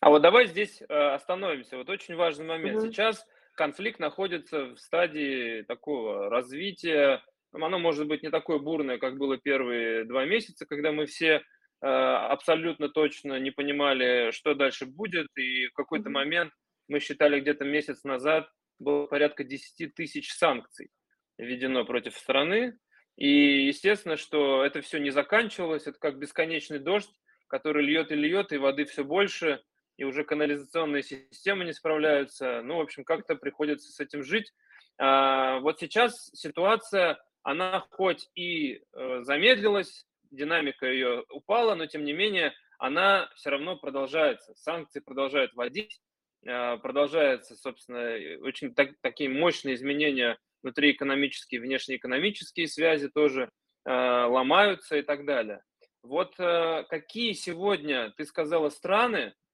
А 0.00 0.10
вот 0.10 0.22
давай 0.22 0.46
здесь 0.46 0.80
э, 0.80 0.84
остановимся. 0.86 1.76
Вот 1.76 1.90
очень 1.90 2.14
важный 2.14 2.46
момент. 2.46 2.78
Мгм. 2.78 2.92
Сейчас 2.92 3.26
конфликт 3.58 3.98
находится 3.98 4.66
в 4.66 4.78
стадии 4.78 5.62
такого 5.62 6.30
развития. 6.30 7.22
Ну, 7.52 7.66
Оно 7.66 7.78
может 7.78 8.06
быть 8.06 8.22
не 8.22 8.30
такое 8.30 8.58
бурное, 8.58 8.98
как 8.98 9.18
было 9.18 9.36
первые 9.36 10.04
два 10.04 10.24
месяца, 10.24 10.64
когда 10.64 10.92
мы 10.92 11.06
все 11.06 11.42
э, 11.82 11.86
абсолютно 11.86 12.88
точно 12.88 13.38
не 13.40 13.50
понимали, 13.50 14.30
что 14.30 14.54
дальше 14.54 14.86
будет. 14.86 15.26
И 15.36 15.66
в 15.66 15.72
какой-то 15.72 16.08
момент 16.08 16.52
мы 16.86 17.00
считали 17.00 17.40
где-то 17.40 17.64
месяц 17.64 18.04
назад 18.04 18.48
было 18.78 19.06
порядка 19.06 19.42
10 19.42 19.92
тысяч 19.92 20.32
санкций 20.32 20.90
введено 21.36 21.84
против 21.84 22.16
страны. 22.16 22.78
И 23.16 23.66
естественно, 23.66 24.16
что 24.16 24.64
это 24.64 24.80
все 24.82 24.98
не 24.98 25.10
заканчивалось. 25.10 25.88
Это 25.88 25.98
как 25.98 26.18
бесконечный 26.18 26.78
дождь, 26.78 27.10
который 27.48 27.84
льет 27.84 28.12
и 28.12 28.14
льет, 28.14 28.52
и 28.52 28.58
воды 28.58 28.84
все 28.84 29.02
больше 29.02 29.60
и 29.98 30.04
уже 30.04 30.24
канализационные 30.24 31.02
системы 31.02 31.64
не 31.64 31.72
справляются. 31.72 32.62
Ну, 32.62 32.76
в 32.76 32.80
общем, 32.80 33.04
как-то 33.04 33.34
приходится 33.34 33.90
с 33.92 34.00
этим 34.00 34.22
жить. 34.22 34.54
А, 34.96 35.58
вот 35.58 35.80
сейчас 35.80 36.30
ситуация, 36.32 37.20
она 37.42 37.84
хоть 37.90 38.30
и 38.34 38.80
э, 38.92 39.20
замедлилась, 39.22 40.06
динамика 40.30 40.86
ее 40.86 41.24
упала, 41.30 41.74
но 41.74 41.86
тем 41.86 42.04
не 42.04 42.12
менее 42.12 42.54
она 42.78 43.28
все 43.34 43.50
равно 43.50 43.76
продолжается. 43.76 44.54
Санкции 44.54 45.00
продолжают 45.00 45.52
вводить, 45.54 46.00
э, 46.46 46.76
продолжаются, 46.78 47.56
собственно, 47.56 48.44
очень 48.44 48.74
так- 48.74 49.00
такие 49.00 49.28
мощные 49.28 49.74
изменения 49.74 50.38
внутри 50.62 50.92
экономические, 50.92 51.60
внешнеэкономические 51.60 52.68
связи 52.68 53.08
тоже 53.08 53.50
э, 53.84 53.90
ломаются 53.90 54.96
и 54.96 55.02
так 55.02 55.24
далее. 55.24 55.62
Вот 56.02 56.34
э, 56.38 56.84
какие 56.88 57.32
сегодня, 57.32 58.12
ты 58.16 58.24
сказала, 58.24 58.68
страны, 58.68 59.32
а, 59.32 59.47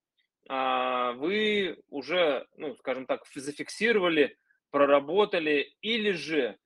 вы 0.49 1.79
уже, 1.89 2.47
ну, 2.57 2.75
скажем 2.77 3.07
так, 3.07 3.23
зафиксировали, 3.35 4.37
проработали, 4.71 5.75
или 5.81 6.11
же 6.13 6.59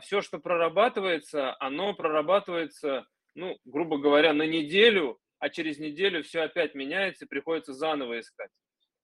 все, 0.00 0.20
что 0.20 0.38
прорабатывается, 0.38 1.56
оно 1.60 1.94
прорабатывается, 1.94 3.06
ну, 3.34 3.56
грубо 3.64 3.98
говоря, 3.98 4.32
на 4.32 4.46
неделю, 4.46 5.18
а 5.38 5.48
через 5.48 5.78
неделю 5.78 6.22
все 6.22 6.40
опять 6.42 6.74
меняется 6.74 7.24
и 7.24 7.28
приходится 7.28 7.72
заново 7.72 8.20
искать. 8.20 8.50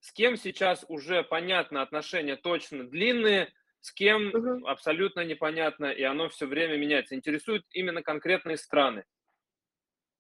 С 0.01 0.13
кем 0.13 0.37
сейчас 0.37 0.85
уже 0.89 1.23
понятно 1.23 1.83
отношения 1.83 2.37
точно 2.37 2.85
длинные, 2.89 3.53
с 3.81 3.93
кем 3.93 4.35
Мгм. 4.35 4.67
абсолютно 4.67 5.25
непонятно, 5.25 5.87
и 5.87 6.03
оно 6.03 6.29
все 6.29 6.47
время 6.47 6.77
меняется. 6.77 7.15
Интересуют 7.15 7.65
именно 7.73 8.03
конкретные 8.03 8.57
страны. 8.57 9.05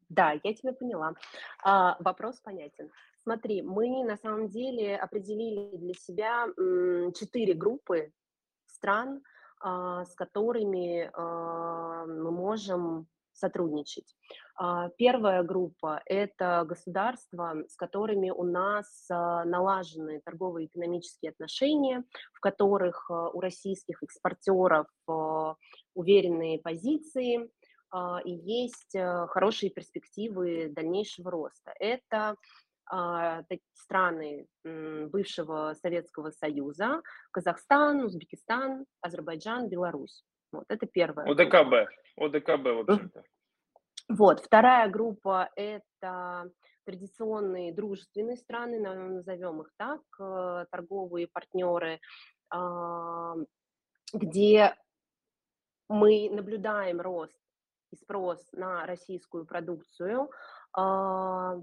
Да, 0.08 0.32
я 0.42 0.54
тебя 0.54 0.72
поняла. 0.72 1.14
А, 1.62 1.96
вопрос 2.00 2.40
понятен. 2.40 2.90
Смотри, 3.26 3.60
мы 3.60 4.04
на 4.04 4.16
самом 4.16 4.48
деле 4.48 4.96
определили 4.96 5.76
для 5.76 5.94
себя 5.94 6.46
четыре 7.12 7.54
группы 7.54 8.12
стран, 8.66 9.20
а, 9.60 10.04
с 10.04 10.14
которыми 10.14 11.10
а, 11.12 12.06
мы 12.06 12.30
можем 12.30 13.08
сотрудничать. 13.32 14.14
А, 14.54 14.90
первая 14.90 15.42
группа– 15.42 16.02
это 16.06 16.64
государства, 16.68 17.64
с 17.66 17.74
которыми 17.74 18.30
у 18.30 18.44
нас 18.44 18.86
налажены 19.08 20.20
торговые 20.24 20.68
экономические 20.68 21.32
отношения, 21.32 22.04
в 22.32 22.38
которых 22.38 23.10
у 23.10 23.40
российских 23.40 24.04
экспортеров 24.04 24.86
уверенные 25.94 26.60
позиции, 26.60 27.50
и 28.24 28.30
есть 28.30 28.96
хорошие 29.28 29.70
перспективы 29.70 30.68
дальнейшего 30.68 31.30
роста. 31.30 31.72
Это 31.78 32.36
страны 33.74 34.46
бывшего 34.64 35.74
Советского 35.74 36.30
Союза, 36.30 37.02
Казахстан, 37.32 38.04
Узбекистан, 38.04 38.86
Азербайджан, 39.00 39.68
Беларусь. 39.68 40.24
Вот, 40.52 40.64
это 40.68 40.86
первая. 40.86 41.28
ОДКБ. 41.30 41.90
ОДКБ, 42.16 42.64
в 42.64 42.90
общем-то. 42.90 43.24
Вот, 44.08 44.40
вторая 44.40 44.88
группа– 44.88 45.50
это 45.56 46.50
традиционные 46.84 47.74
дружественные 47.74 48.36
страны, 48.36 48.78
назовем 48.78 49.62
их 49.62 49.72
так, 49.76 50.00
э, 50.20 50.66
торговые 50.70 51.26
партнеры, 51.26 52.00
а, 52.48 53.34
где 54.12 54.76
мы 55.88 56.30
наблюдаем 56.30 57.00
рост 57.00 57.38
и 57.92 57.96
спрос 57.96 58.46
на 58.52 58.86
российскую 58.86 59.44
продукцию, 59.46 60.30
а, 60.72 61.56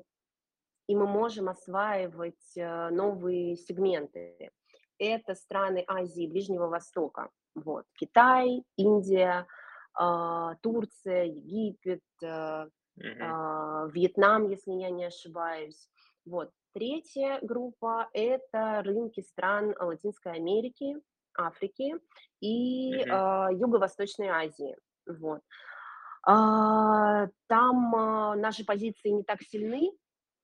и 0.88 0.96
мы 0.96 1.08
можем 1.08 1.50
осваивать 1.50 2.58
э, 2.58 2.90
новые 2.90 3.56
сегменты. 3.56 4.52
Это 4.98 5.36
страны 5.36 5.84
Азии, 5.88 6.28
Ближнего 6.28 6.68
Востока. 6.68 7.30
Вот. 7.56 7.86
Китай, 7.94 8.64
Индия, 8.78 9.48
а, 9.96 10.56
Турция, 10.62 11.26
Египет, 11.26 12.02
mm-hmm. 12.24 13.92
Вьетнам, 13.92 14.50
если 14.50 14.72
я 14.72 14.90
не 14.90 15.06
ошибаюсь. 15.06 15.90
Вот. 16.26 16.50
Третья 16.74 17.40
группа– 17.42 18.10
это 18.14 18.82
рынки 18.84 19.22
стран 19.22 19.76
Латинской 19.80 20.34
Америки, 20.34 20.96
Африки 21.38 21.96
и 22.40 22.96
mm-hmm. 22.96 23.56
Юго-Восточной 23.56 24.30
Азии. 24.30 24.76
Вот. 25.06 25.42
А, 26.26 27.28
там 27.48 27.92
наши 28.40 28.66
позиции 28.66 29.10
не 29.10 29.24
так 29.24 29.42
сильны, 29.44 29.92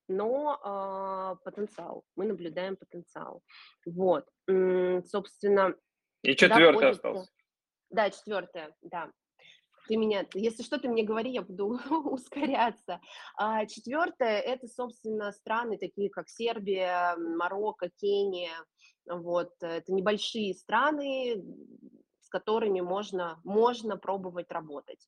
но 0.09 0.59
а, 0.63 1.35
потенциал, 1.43 2.03
мы 2.15 2.25
наблюдаем 2.25 2.75
потенциал. 2.75 3.41
Вот, 3.85 4.25
собственно. 5.05 5.75
И 6.23 6.35
четвертый 6.35 6.89
остался. 6.89 7.31
Да, 7.89 8.09
четвертое, 8.09 8.75
да. 8.81 9.11
Ты 9.87 9.97
меня, 9.97 10.27
если 10.35 10.61
что, 10.61 10.77
ты 10.77 10.87
мне 10.87 11.03
говори, 11.03 11.31
я 11.31 11.41
буду 11.41 11.79
ускоряться. 12.11 12.99
А, 13.35 13.65
четвертое– 13.65 14.39
это, 14.41 14.67
собственно, 14.67 15.31
страны 15.31 15.77
такие, 15.77 16.09
как 16.09 16.29
Сербия, 16.29 17.15
Марокко, 17.15 17.89
Кения. 17.97 18.53
Вот, 19.07 19.51
это 19.61 19.91
небольшие 19.91 20.53
страны, 20.53 21.43
с 22.19 22.29
которыми 22.29 22.81
можно, 22.81 23.39
можно 23.43 23.97
пробовать 23.97 24.51
работать. 24.51 25.07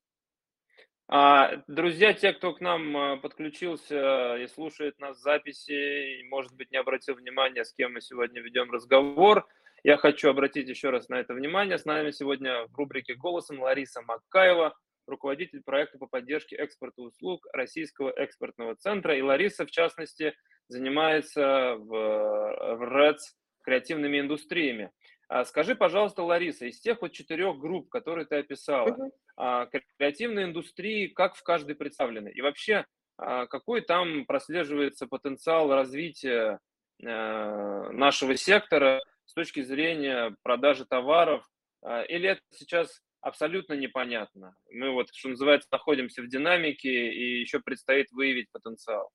А, 1.13 1.61
друзья, 1.67 2.13
те, 2.13 2.31
кто 2.31 2.53
к 2.53 2.61
нам 2.61 2.95
а, 2.95 3.17
подключился 3.17 4.37
и 4.37 4.47
слушает 4.47 4.97
нас 4.97 5.17
в 5.17 5.19
записи, 5.21 6.23
может 6.29 6.55
быть, 6.55 6.71
не 6.71 6.77
обратил 6.77 7.15
внимания, 7.15 7.65
с 7.65 7.73
кем 7.73 7.95
мы 7.95 7.99
сегодня 7.99 8.39
ведем 8.39 8.71
разговор, 8.71 9.45
я 9.83 9.97
хочу 9.97 10.29
обратить 10.29 10.69
еще 10.69 10.89
раз 10.89 11.09
на 11.09 11.15
это 11.19 11.33
внимание. 11.33 11.77
С 11.77 11.83
нами 11.83 12.11
сегодня 12.11 12.65
в 12.67 12.75
рубрике 12.77 13.15
«Голосом» 13.15 13.59
Лариса 13.59 14.01
Макаева, 14.03 14.73
руководитель 15.05 15.61
проекта 15.61 15.97
по 15.97 16.07
поддержке 16.07 16.55
экспорта 16.55 17.01
услуг 17.01 17.45
Российского 17.51 18.11
экспортного 18.11 18.75
центра. 18.75 19.13
И 19.13 19.21
Лариса, 19.21 19.65
в 19.65 19.71
частности, 19.71 20.33
занимается 20.69 21.75
в, 21.75 21.89
в 21.89 22.87
РЭЦ 22.87 23.35
креативными 23.63 24.21
индустриями. 24.21 24.91
А 25.31 25.45
скажи, 25.45 25.75
пожалуйста, 25.75 26.23
Лариса, 26.23 26.65
из 26.65 26.81
тех 26.81 27.01
вот 27.01 27.13
четырех 27.13 27.57
групп, 27.57 27.87
которые 27.87 28.25
ты 28.25 28.35
описала, 28.35 28.89
uh-huh 28.89 29.11
а, 29.37 29.65
креативной 29.97 30.43
индустрии, 30.43 31.07
как 31.07 31.35
в 31.35 31.43
каждой 31.43 31.75
представлены? 31.75 32.29
И 32.29 32.41
вообще, 32.41 32.85
а, 33.17 33.47
какой 33.47 33.79
там 33.79 34.25
прослеживается 34.25 35.07
потенциал 35.07 35.73
развития 35.73 36.59
э, 37.01 37.05
нашего 37.05 38.35
сектора 38.35 39.01
с 39.25 39.33
точки 39.33 39.63
зрения 39.63 40.35
продажи 40.43 40.85
товаров? 40.85 41.47
А, 41.81 42.01
или 42.01 42.27
это 42.27 42.41
сейчас 42.51 43.01
абсолютно 43.21 43.73
непонятно? 43.73 44.53
Мы 44.69 44.91
вот, 44.91 45.07
что 45.13 45.29
называется, 45.29 45.69
находимся 45.71 46.21
в 46.21 46.27
динамике 46.27 46.89
и 46.89 47.39
еще 47.39 47.61
предстоит 47.61 48.11
выявить 48.11 48.51
потенциал. 48.51 49.09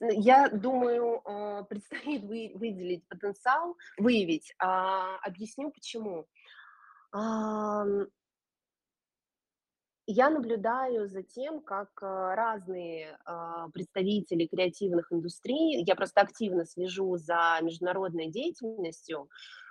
Я 0.00 0.48
думаю, 0.48 1.22
предстоит 1.68 2.22
выделить 2.22 3.06
потенциал, 3.08 3.76
выявить. 3.98 4.54
Объясню 4.58 5.70
почему 5.70 6.26
я 10.12 10.28
наблюдаю 10.28 11.08
за 11.08 11.22
тем, 11.22 11.60
как 11.60 11.90
э, 12.02 12.06
разные 12.34 13.16
а, 13.24 13.68
представители 13.68 14.46
креативных 14.46 15.12
индустрий, 15.12 15.84
я 15.86 15.94
просто 15.94 16.20
активно 16.20 16.66
слежу 16.66 17.16
за 17.16 17.58
международной 17.62 18.28
деятельностью, 18.28 19.28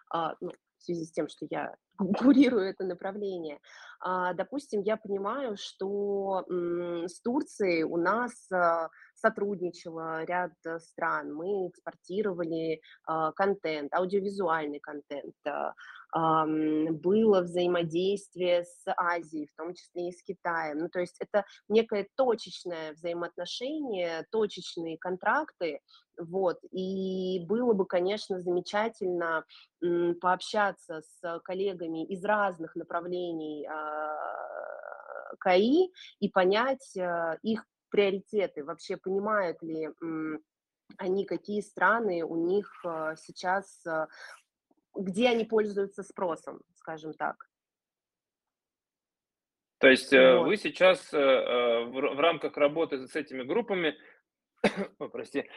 а, 0.10 0.36
ну, 0.40 0.52
в 0.78 0.84
связи 0.84 1.04
с 1.04 1.12
тем, 1.12 1.28
что 1.28 1.46
я 1.50 1.76
курирую 1.98 2.70
это 2.70 2.86
направление. 2.86 3.60
А, 4.00 4.34
допустим, 4.34 4.82
я 4.82 4.96
понимаю, 4.96 5.58
что 5.58 6.46
с 6.48 7.20
Турцией 7.22 7.84
у 7.84 7.98
нас 7.98 8.50
сотрудничало 9.20 10.24
ряд 10.24 10.52
стран, 10.80 11.34
мы 11.34 11.68
экспортировали 11.68 12.82
контент, 13.36 13.94
аудиовизуальный 13.94 14.80
контент, 14.80 15.36
было 16.12 17.42
взаимодействие 17.42 18.64
с 18.64 18.84
Азией, 18.98 19.48
в 19.48 19.56
том 19.56 19.76
числе 19.76 20.10
и 20.10 20.12
с 20.12 20.24
Китаем. 20.24 20.80
Ну, 20.80 20.90
то 20.90 21.00
есть 21.00 21.16
это 21.20 21.46
некое 21.68 22.08
точечное 22.16 22.94
взаимоотношение, 22.94 24.26
точечные 24.32 24.98
контракты, 24.98 25.82
вот, 26.18 26.60
и 26.72 27.46
было 27.48 27.74
бы, 27.74 27.86
конечно, 27.86 28.40
замечательно 28.40 29.46
пообщаться 30.20 31.02
с 31.02 31.40
коллегами 31.44 32.06
из 32.06 32.24
разных 32.26 32.76
направлений 32.76 33.66
а, 33.68 35.36
КАИ 35.40 35.90
и 36.20 36.30
понять 36.30 36.98
а, 36.98 37.38
их 37.42 37.66
приоритеты, 37.90 38.64
вообще 38.64 38.98
понимают 38.98 39.62
ли 39.62 39.90
они, 40.98 41.26
какие 41.26 41.62
страны 41.62 42.24
у 42.24 42.36
них 42.36 42.72
а, 42.86 43.16
сейчас 43.16 43.86
где 44.96 45.30
они 45.30 45.46
пользуются 45.46 46.04
спросом, 46.04 46.62
скажем 46.76 47.14
так. 47.14 47.48
То 49.80 49.88
есть 49.88 50.12
э, 50.12 50.38
вот. 50.38 50.48
вы 50.48 50.58
сейчас 50.58 51.14
э, 51.14 51.18
э, 51.18 51.86
в 51.86 52.20
рамках 52.20 52.58
работы 52.58 53.08
с 53.08 53.16
этими 53.16 53.44
группами, 53.44 53.98
прости, 55.12 55.50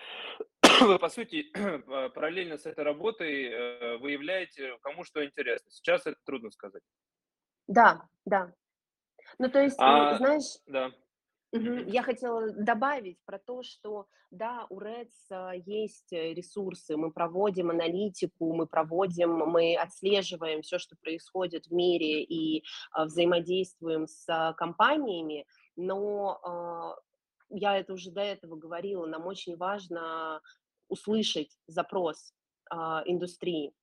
вы, 0.80 0.98
по 1.00 1.08
сути, 1.08 1.50
параллельно 2.14 2.56
с 2.56 2.66
этой 2.66 2.84
работой 2.84 3.98
выявляете, 3.98 4.78
кому 4.82 5.02
что 5.02 5.24
интересно. 5.24 5.70
Сейчас 5.72 6.06
это 6.06 6.18
трудно 6.24 6.50
сказать. 6.52 6.82
Да, 7.66 8.08
да. 8.24 8.52
Ну, 9.38 9.50
то 9.50 9.60
есть, 9.60 9.76
а, 9.78 10.18
знаешь, 10.18 10.58
да. 10.66 10.92
Я 11.52 12.02
хотела 12.02 12.50
добавить 12.50 13.18
про 13.26 13.38
то, 13.38 13.62
что 13.62 14.06
да, 14.30 14.66
у 14.70 14.78
РЭЦ 14.78 15.32
а, 15.32 15.52
есть 15.52 16.10
э, 16.12 16.32
ресурсы, 16.32 16.96
мы 16.96 17.12
проводим 17.12 17.68
аналитику, 17.68 18.54
мы 18.54 18.66
проводим, 18.66 19.30
мы 19.30 19.76
отслеживаем 19.76 20.62
все, 20.62 20.78
что 20.78 20.96
происходит 20.96 21.66
в 21.66 21.72
мире 21.72 22.22
и 22.22 22.64
а, 22.92 23.04
взаимодействуем 23.04 24.06
с 24.06 24.54
компаниями, 24.56 25.46
но 25.76 26.40
а, 26.42 26.96
я 27.50 27.76
это 27.76 27.92
уже 27.92 28.10
до 28.10 28.22
этого 28.22 28.56
говорила, 28.56 29.04
нам 29.04 29.26
очень 29.26 29.56
важно 29.56 30.40
услышать 30.88 31.58
запрос 31.66 32.32
индустрии 33.04 33.74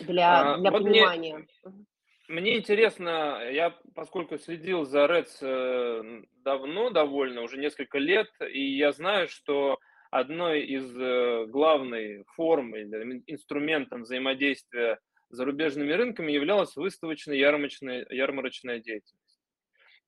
для, 0.00 0.56
для 0.58 0.70
вот 0.72 0.82
мне, 0.82 0.90
понимания. 0.90 1.46
Мгм. 1.62 1.86
Мне 2.28 2.56
интересно, 2.56 3.40
я 3.50 3.70
поскольку 3.94 4.36
следил 4.38 4.84
за 4.84 5.04
Reds 5.04 5.38
э, 5.42 6.22
давно 6.42 6.90
довольно, 6.90 7.42
уже 7.42 7.56
несколько 7.56 7.98
лет, 7.98 8.28
и 8.40 8.76
я 8.76 8.92
знаю, 8.92 9.28
что 9.28 9.78
одной 10.10 10.62
из 10.62 10.96
э, 10.98 11.46
главных 11.46 12.26
форм 12.34 12.74
или 12.74 13.22
инструментом 13.28 14.02
взаимодействия 14.02 14.98
с 15.28 15.36
зарубежными 15.36 15.92
рынками 15.92 16.32
являлась 16.32 16.74
выставочная 16.74 17.36
ярмарочная, 17.36 18.06
ярмарочная 18.10 18.80
деятельность. 18.80 19.40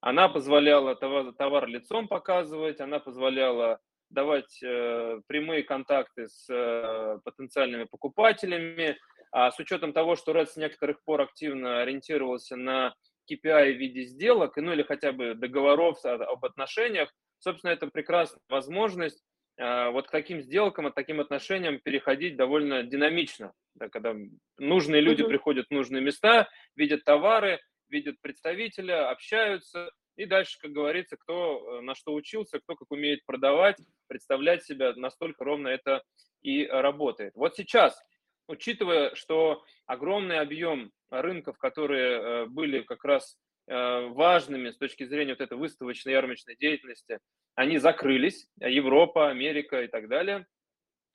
Она 0.00 0.28
позволяла 0.28 0.96
товар, 0.96 1.32
товар 1.32 1.66
лицом 1.68 2.08
показывать, 2.08 2.80
она 2.80 2.98
позволяла 2.98 3.80
давать 4.10 4.60
э, 4.62 5.20
прямые 5.26 5.62
контакты 5.62 6.28
с 6.28 6.46
э, 6.48 7.18
потенциальными 7.24 7.84
покупателями. 7.84 8.96
А 9.30 9.50
с 9.50 9.58
учетом 9.58 9.92
того, 9.92 10.16
что 10.16 10.32
Red 10.32 10.46
с 10.46 10.56
некоторых 10.56 11.02
пор 11.04 11.22
активно 11.22 11.82
ориентировался 11.82 12.56
на 12.56 12.94
KPI 13.30 13.74
в 13.74 13.78
виде 13.78 14.02
сделок, 14.02 14.56
ну 14.56 14.72
или 14.72 14.82
хотя 14.82 15.12
бы 15.12 15.34
договоров 15.34 16.04
об 16.04 16.44
отношениях, 16.44 17.12
собственно, 17.38 17.72
это 17.72 17.88
прекрасная 17.88 18.40
возможность 18.48 19.22
э, 19.58 19.90
вот 19.90 20.08
к 20.08 20.10
таким 20.10 20.40
сделкам, 20.40 20.90
к 20.90 20.94
таким 20.94 21.20
отношениям 21.20 21.78
переходить 21.78 22.36
довольно 22.36 22.82
динамично, 22.82 23.52
да, 23.74 23.88
когда 23.88 24.14
нужные 24.58 25.02
люди 25.02 25.22
mm-hmm. 25.22 25.28
приходят 25.28 25.66
в 25.68 25.74
нужные 25.74 26.02
места, 26.02 26.48
видят 26.74 27.04
товары, 27.04 27.60
видят 27.88 28.20
представителя, 28.20 29.10
общаются, 29.10 29.90
и 30.16 30.26
дальше, 30.26 30.58
как 30.60 30.72
говорится, 30.72 31.16
кто 31.16 31.78
э, 31.78 31.80
на 31.82 31.94
что 31.94 32.12
учился, 32.12 32.58
кто 32.58 32.74
как 32.74 32.90
умеет 32.90 33.24
продавать, 33.24 33.76
представлять 34.08 34.64
себя, 34.64 34.92
настолько 34.96 35.44
ровно 35.44 35.68
это 35.68 36.02
и 36.42 36.66
работает. 36.66 37.34
Вот 37.36 37.54
сейчас, 37.54 38.00
учитывая, 38.48 39.14
что 39.14 39.62
огромный 39.86 40.40
объем 40.40 40.90
рынков, 41.10 41.58
которые 41.58 42.10
э, 42.10 42.46
были 42.46 42.82
как 42.82 43.04
раз 43.04 43.38
э, 43.66 44.06
важными 44.08 44.70
с 44.70 44.76
точки 44.76 45.04
зрения 45.04 45.32
вот 45.32 45.40
этой 45.40 45.56
выставочной 45.56 46.12
ярмарочной 46.12 46.56
деятельности, 46.56 47.18
они 47.54 47.78
закрылись, 47.78 48.48
Европа, 48.58 49.30
Америка 49.30 49.82
и 49.82 49.88
так 49.88 50.08
далее. 50.08 50.46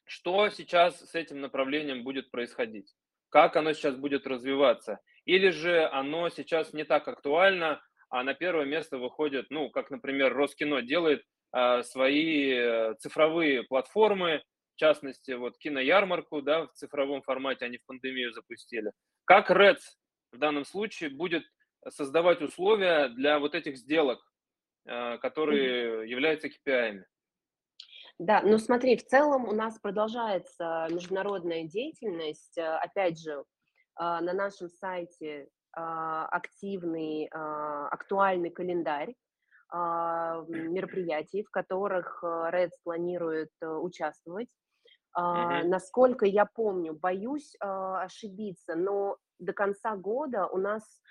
Что 0.05 0.49
сейчас 0.49 0.99
с 0.99 1.15
этим 1.15 1.41
направлением 1.41 2.03
будет 2.03 2.31
происходить? 2.31 2.93
Как 3.29 3.55
оно 3.55 3.73
сейчас 3.73 3.95
будет 3.95 4.27
развиваться? 4.27 4.99
Или 5.25 5.49
же 5.49 5.87
оно 5.87 6.29
сейчас 6.29 6.73
не 6.73 6.83
так 6.83 7.07
актуально, 7.07 7.81
а 8.09 8.23
на 8.23 8.33
первое 8.33 8.65
место 8.65 8.97
выходит, 8.97 9.47
ну, 9.49 9.69
как, 9.69 9.89
например, 9.89 10.33
Роскино 10.33 10.81
делает 10.81 11.23
а, 11.51 11.81
свои 11.83 12.51
э, 12.51 12.93
цифровые 12.99 13.63
платформы, 13.63 14.43
в 14.73 14.79
частности, 14.79 15.31
вот 15.31 15.57
киноярмарку, 15.57 16.41
да, 16.41 16.65
в 16.65 16.73
цифровом 16.73 17.21
формате 17.21 17.65
они 17.65 17.77
в 17.77 17.85
пандемию 17.85 18.33
запустили. 18.33 18.91
Как 19.25 19.51
Reds 19.51 19.81
в 20.31 20.37
данном 20.37 20.65
случае 20.65 21.09
будет 21.11 21.43
создавать 21.89 22.41
условия 22.41 23.09
для 23.09 23.39
вот 23.39 23.55
этих 23.55 23.77
сделок, 23.77 24.19
э, 24.85 25.17
которые 25.19 26.09
являются 26.09 26.47
KPI? 26.47 27.03
Да, 28.19 28.41
ну 28.41 28.57
смотри, 28.57 28.97
в 28.97 29.05
целом 29.05 29.47
у 29.47 29.51
нас 29.51 29.79
продолжается 29.79 30.87
международная 30.89 31.63
деятельность. 31.65 32.57
Э, 32.57 32.77
опять 32.77 33.21
же, 33.21 33.43
на 33.95 34.33
нашем 34.33 34.69
сайте 34.69 35.49
активный, 35.71 37.27
актуальный 37.27 38.49
календарь 38.49 39.13
мероприятий, 39.71 41.43
в 41.43 41.51
которых 41.51 42.23
Reds 42.23 42.71
планирует 42.83 43.51
участвовать. 43.61 44.49
Uh-huh. 45.15 45.63
Насколько 45.65 46.25
я 46.25 46.45
помню, 46.45 46.93
боюсь 46.93 47.55
ошибиться, 47.59 48.75
но 48.75 49.17
до 49.39 49.53
конца 49.53 49.95
года 49.95 50.47
у 50.47 50.57
нас 50.57 51.01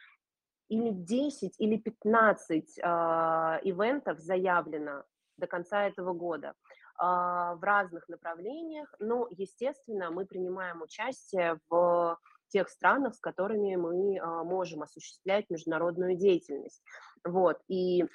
или 0.68 0.90
10, 0.90 1.54
или 1.58 1.76
15 1.76 2.78
ивентов 2.78 4.18
заявлено 4.18 5.04
до 5.36 5.46
конца 5.46 5.86
этого 5.86 6.12
года 6.14 6.54
в 6.98 7.58
разных 7.62 8.08
направлениях, 8.08 8.92
но, 8.98 9.28
естественно, 9.30 10.10
мы 10.10 10.26
принимаем 10.26 10.82
участие 10.82 11.58
в 11.68 12.18
тех 12.48 12.68
странах, 12.68 13.14
с 13.14 13.20
которыми 13.20 13.76
мы 13.76 14.20
можем 14.44 14.82
осуществлять 14.82 15.48
международную 15.48 16.16
деятельность. 16.16 16.82
Вот, 17.24 17.60
и 17.68 18.06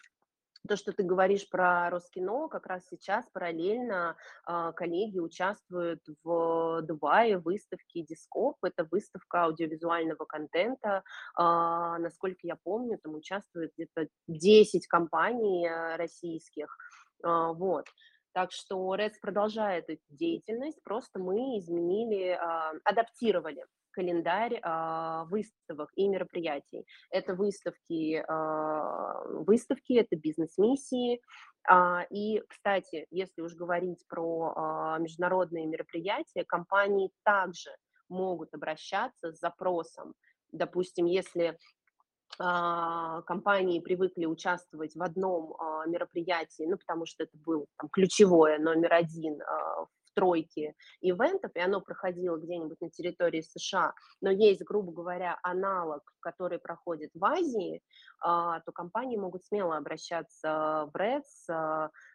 то, 0.67 0.75
что 0.75 0.91
ты 0.91 1.03
говоришь 1.03 1.49
про 1.49 1.89
Роскино, 1.89 2.47
как 2.47 2.67
раз 2.67 2.83
сейчас 2.89 3.25
параллельно 3.33 4.15
э, 4.47 4.71
коллеги 4.75 5.19
участвуют 5.19 6.01
в 6.23 6.81
Дубае 6.83 7.37
в 7.37 7.43
выставке 7.43 8.03
Дископ. 8.03 8.57
Это 8.63 8.87
выставка 8.89 9.43
аудиовизуального 9.43 10.25
контента. 10.25 11.03
Э, 11.39 11.97
насколько 11.99 12.39
я 12.43 12.55
помню, 12.55 12.99
там 12.99 13.15
участвует 13.15 13.71
где-то 13.77 14.07
10 14.27 14.87
компаний 14.87 15.67
э, 15.67 15.95
российских. 15.95 16.77
Э, 17.23 17.53
вот. 17.53 17.85
Так 18.37 18.51
что 18.51 18.95
РЭЦ 18.95 19.17
продолжает 19.19 19.89
эту 19.89 20.03
деятельность, 20.11 20.79
просто 20.83 21.17
мы 21.17 21.57
изменили, 21.57 22.37
э, 22.37 22.79
адаптировали 22.83 23.65
календарь 23.89 24.61
э, 24.61 25.23
выставок 25.25 25.89
и 25.95 26.07
мероприятий. 26.07 26.85
Это 27.09 27.33
выставки, 27.33 28.23
э, 28.23 29.43
выставки, 29.43 29.93
это 29.93 30.15
бизнес-миссии. 30.15 31.19
И, 32.11 32.43
кстати, 32.47 33.07
если 33.09 33.41
уж 33.41 33.55
говорить 33.55 34.05
про 34.07 34.97
международные 34.99 35.65
мероприятия, 35.65 36.45
компании 36.45 37.09
также 37.23 37.71
могут 38.07 38.53
обращаться 38.53 39.33
с 39.33 39.39
запросом. 39.39 40.13
Допустим, 40.51 41.07
если 41.07 41.57
компании 42.37 43.79
привыкли 43.79 44.25
участвовать 44.25 44.95
в 44.95 45.01
одном 45.01 45.55
мероприятии, 45.87 46.63
ну, 46.67 46.77
потому 46.77 47.05
что 47.05 47.23
это 47.23 47.37
был 47.37 47.67
там, 47.77 47.89
ключевое, 47.89 48.59
номер 48.59 48.93
один 48.93 49.37
в 49.37 49.87
тройки 50.17 50.73
ивентов, 51.01 51.51
и 51.53 51.59
оно 51.59 51.79
проходило 51.79 52.37
где-нибудь 52.37 52.81
на 52.81 52.89
территории 52.89 53.41
США, 53.41 53.93
но 54.19 54.31
есть, 54.31 54.63
грубо 54.63 54.91
говоря, 54.91 55.37
аналог, 55.43 56.01
который 56.19 56.57
проходит 56.57 57.11
в 57.13 57.23
Азии, 57.23 57.81
а, 58.19 58.59
то 58.61 58.71
компании 58.71 59.17
могут 59.17 59.45
смело 59.45 59.77
обращаться 59.77 60.89
в 60.91 60.95
РЭЦ 60.95 61.49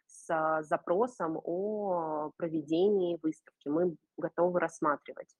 с 0.05 0.63
запросом 0.63 1.39
о 1.43 2.31
проведении 2.35 3.17
выставки. 3.21 3.69
Мы 3.69 3.95
готовы 4.17 4.59
рассматривать. 4.59 5.33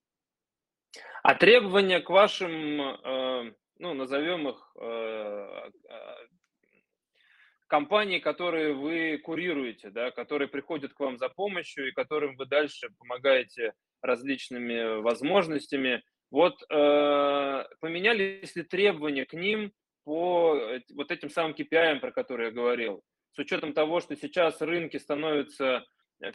А 1.21 1.35
требования 1.35 1.99
к 1.99 2.09
вашим, 2.09 2.51
э, 2.51 3.53
ну, 3.83 3.93
назовем 3.93 4.47
их, 4.47 4.75
э, 4.79 5.69
компании, 7.67 8.19
которые 8.19 8.73
вы 8.73 9.17
курируете, 9.17 9.89
да, 9.89 10.09
которые 10.11 10.47
приходят 10.47 10.93
к 10.93 10.99
вам 11.01 11.17
за 11.17 11.27
помощью 11.27 11.89
и 11.89 11.91
которым 11.91 12.37
вы 12.37 12.45
дальше 12.45 12.87
помогаете 12.97 13.73
различными 14.01 15.01
возможностями. 15.01 16.01
Вот 16.31 16.63
э, 16.63 17.65
поменялись 17.81 18.55
ли 18.55 18.63
требования 18.63 19.25
к 19.25 19.33
ним 19.33 19.73
по 20.05 20.57
вот 20.93 21.11
этим 21.11 21.29
самым 21.29 21.51
KPI, 21.51 21.99
про 21.99 22.11
которые 22.13 22.47
я 22.47 22.53
говорил? 22.53 23.03
С 23.33 23.39
учетом 23.39 23.73
того, 23.73 23.99
что 23.99 24.15
сейчас 24.15 24.61
рынки 24.61 24.95
становятся 24.95 25.85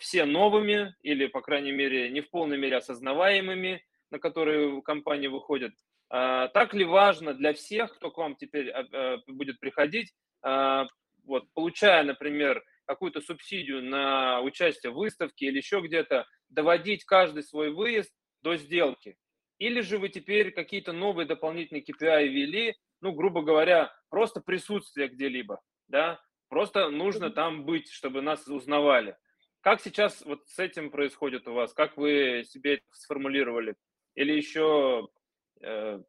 все 0.01 0.27
новыми 0.27 0.95
или, 1.01 1.29
по 1.29 1.41
крайней 1.41 1.73
мере, 1.73 2.11
не 2.11 2.21
в 2.21 2.29
полной 2.29 2.59
мере 2.59 2.77
осознаваемыми, 2.77 3.83
на 4.11 4.19
которые 4.19 4.83
компании 4.83 5.29
выходят. 5.29 5.73
А, 6.11 6.49
так 6.49 6.75
ли 6.75 6.85
важно 6.85 7.35
для 7.35 7.53
всех, 7.53 7.95
кто 7.95 8.11
к 8.11 8.19
вам 8.19 8.37
теперь 8.37 8.71
а, 8.71 8.85
а, 8.93 9.19
будет 9.27 9.61
приходить, 9.61 10.13
вот, 10.41 11.53
получая, 11.53 12.05
например, 12.05 12.63
какую-то 12.87 13.21
субсидию 13.21 13.83
на 13.83 14.41
участие 14.41 14.93
в 14.93 14.97
выставке 14.97 15.47
или 15.47 15.59
еще 15.59 15.81
где-то, 15.81 16.27
доводить 16.49 17.05
каждый 17.05 17.43
свой 17.43 17.71
выезд 17.71 18.11
до 18.41 18.57
сделки. 18.57 19.17
Или 19.59 19.81
же 19.81 19.99
вы 19.99 20.09
теперь 20.09 20.53
какие-то 20.53 20.93
новые 20.93 21.27
дополнительные 21.27 21.83
KPI 21.83 22.29
ввели, 22.29 22.77
ну, 23.01 23.13
грубо 23.13 23.43
говоря, 23.43 23.93
просто 24.09 24.41
присутствие 24.41 25.09
где-либо, 25.09 25.61
да, 25.89 26.21
просто 26.49 26.89
нужно 26.89 27.31
там 27.31 27.65
быть, 27.65 27.91
чтобы 27.91 28.23
нас 28.23 28.47
узнавали. 28.47 29.17
Как 29.61 29.81
сейчас 29.81 30.25
вот 30.25 30.47
с 30.47 30.59
этим 30.59 30.91
происходит 30.91 31.49
у 31.49 31.53
вас? 31.53 31.75
Как 31.75 31.97
вы 31.97 32.45
себе 32.47 32.81
сформулировали? 32.93 33.75
Или 34.15 34.33
еще 34.33 35.09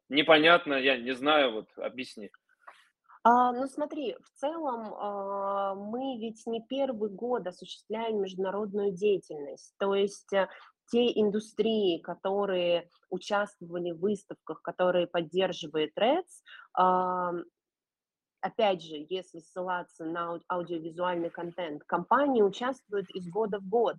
непонятно, 0.08 0.74
я 0.74 0.96
не 0.96 1.12
знаю, 1.12 1.52
вот 1.52 1.68
объясни. 1.76 2.30
А, 3.22 3.52
ну 3.52 3.66
смотри, 3.66 4.16
в 4.22 4.40
целом 4.40 4.94
а, 4.94 5.74
мы 5.74 6.18
ведь 6.18 6.46
не 6.46 6.62
первый 6.62 7.10
год 7.10 7.46
осуществляем 7.46 8.22
международную 8.22 8.92
деятельность. 8.92 9.74
То 9.78 9.94
есть 9.94 10.32
э, 10.32 10.48
те 10.90 11.06
индустрии, 11.20 11.98
которые 11.98 12.88
участвовали 13.10 13.90
в 13.90 14.00
выставках, 14.00 14.62
которые 14.62 15.06
поддерживает 15.06 15.92
РЭЦ, 15.98 16.42
а, 16.72 17.32
опять 18.40 18.82
же, 18.82 19.06
если 19.10 19.40
ссылаться 19.40 20.06
на 20.06 20.40
аудиовизуальный 20.48 21.30
контент, 21.30 21.84
компании 21.84 22.42
участвуют 22.42 23.10
из 23.10 23.28
года 23.28 23.58
в 23.58 23.68
год. 23.68 23.96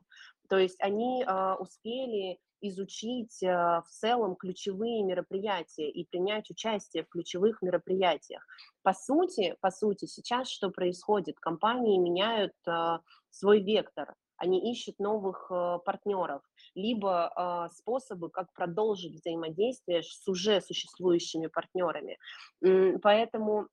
То 0.52 0.58
есть 0.58 0.76
они 0.82 1.24
а, 1.26 1.56
успели 1.56 2.38
изучить 2.60 3.42
а, 3.42 3.84
в 3.84 3.88
целом 3.88 4.36
ключевые 4.36 5.02
мероприятия 5.02 5.90
и 5.90 6.04
принять 6.04 6.50
участие 6.50 7.06
в 7.06 7.08
ключевых 7.08 7.62
мероприятиях. 7.62 8.46
По 8.84 8.92
сути, 8.92 9.56
по 9.62 9.72
сути, 9.72 10.08
сейчас 10.08 10.50
что 10.50 10.70
происходит? 10.70 11.40
Компании 11.40 11.98
меняют 11.98 12.52
а, 12.68 13.00
свой 13.30 13.62
вектор, 13.62 14.14
они 14.36 14.70
ищут 14.74 15.00
новых 15.00 15.50
а, 15.50 15.78
партнеров, 15.78 16.42
либо 16.76 17.70
способы, 17.74 18.30
как 18.30 18.52
продолжить 18.54 19.14
взаимодействие 19.14 20.04
с 20.04 20.28
уже 20.28 20.60
существующими 20.60 21.48
партнерами. 21.48 22.18
Поэтому 23.02 23.68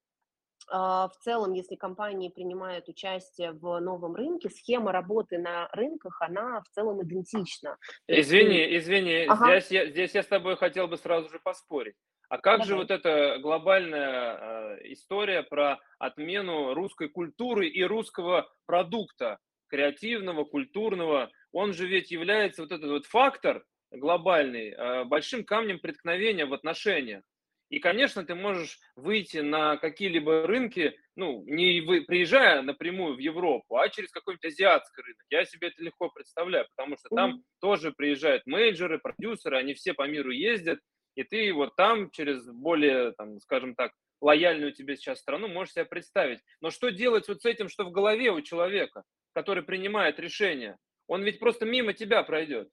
в 0.71 1.13
целом, 1.21 1.53
если 1.53 1.77
компании 1.77 2.29
принимают 2.29 2.89
участие 2.89 3.53
в 3.53 3.81
новом 3.81 4.15
рынке, 4.15 4.51
схема 4.51 4.93
работы 4.93 5.39
на 5.39 5.69
рынках, 5.73 6.21
она 6.21 6.61
в 6.63 6.69
целом 6.75 7.03
идентична. 7.03 7.77
Извини, 8.07 8.77
извини, 8.77 9.27
ага. 9.29 9.61
здесь, 9.61 9.71
я, 9.71 9.87
здесь 9.87 10.15
я 10.15 10.23
с 10.23 10.27
тобой 10.27 10.57
хотел 10.57 10.89
бы 10.89 10.97
сразу 10.97 11.29
же 11.31 11.39
поспорить. 11.39 11.95
А 12.29 12.37
как 12.39 12.61
Давай. 12.61 12.67
же 12.67 12.77
вот 12.77 12.91
эта 12.91 13.39
глобальная 13.39 14.37
э, 14.37 14.93
история 14.93 15.43
про 15.43 15.79
отмену 15.99 16.75
русской 16.75 17.09
культуры 17.09 17.69
и 17.69 17.83
русского 17.83 18.49
продукта, 18.67 19.39
креативного, 19.69 20.45
культурного? 20.45 21.31
Он 21.53 21.73
же 21.73 21.87
ведь 21.87 22.11
является 22.11 22.63
вот 22.63 22.73
этот 22.73 22.91
вот 22.91 23.07
фактор 23.07 23.65
глобальный, 23.91 24.71
э, 24.71 25.05
большим 25.05 25.45
камнем 25.45 25.79
преткновения 25.79 26.45
в 26.45 26.53
отношениях. 26.53 27.23
И, 27.71 27.81
конечно, 27.81 28.25
ты 28.25 28.35
можешь 28.35 28.79
выйти 28.97 29.39
на 29.39 29.77
какие-либо 29.77 30.47
рынки, 30.47 30.99
ну, 31.17 31.45
не 31.47 31.83
вы, 31.83 32.03
приезжая 32.03 32.63
напрямую 32.63 33.17
в 33.17 33.19
Европу, 33.19 33.77
а 33.77 33.89
через 33.91 34.11
какой-нибудь 34.11 34.47
азиатский 34.47 35.03
рынок. 35.03 35.23
Я 35.31 35.45
себе 35.45 35.69
это 35.69 35.83
легко 35.83 36.09
представляю, 36.09 36.67
потому 36.75 36.97
что 36.97 37.15
там 37.15 37.31
mm-hmm. 37.31 37.43
тоже 37.61 37.93
приезжают 37.93 38.47
менеджеры, 38.47 38.99
продюсеры, 38.99 39.59
они 39.59 39.75
все 39.75 39.93
по 39.93 40.07
миру 40.09 40.31
ездят, 40.31 40.81
и 41.15 41.25
ты 41.25 41.53
вот 41.53 41.77
там 41.77 42.11
через 42.11 42.47
более, 42.47 43.13
там, 43.13 43.39
скажем 43.41 43.75
так, 43.75 43.93
лояльную 44.21 44.73
тебе 44.73 44.97
сейчас 44.97 45.21
страну 45.21 45.49
можешь 45.49 45.75
себе 45.75 45.85
представить. 45.85 46.41
Но 46.61 46.71
что 46.71 46.91
делать 46.91 47.29
вот 47.29 47.43
с 47.43 47.45
этим, 47.45 47.69
что 47.69 47.85
в 47.85 47.93
голове 47.93 48.31
у 48.31 48.41
человека, 48.41 49.03
который 49.35 49.63
принимает 49.63 50.19
решение? 50.19 50.77
Он 51.07 51.23
ведь 51.23 51.39
просто 51.39 51.67
мимо 51.67 51.93
тебя 51.93 52.23
пройдет 52.23 52.69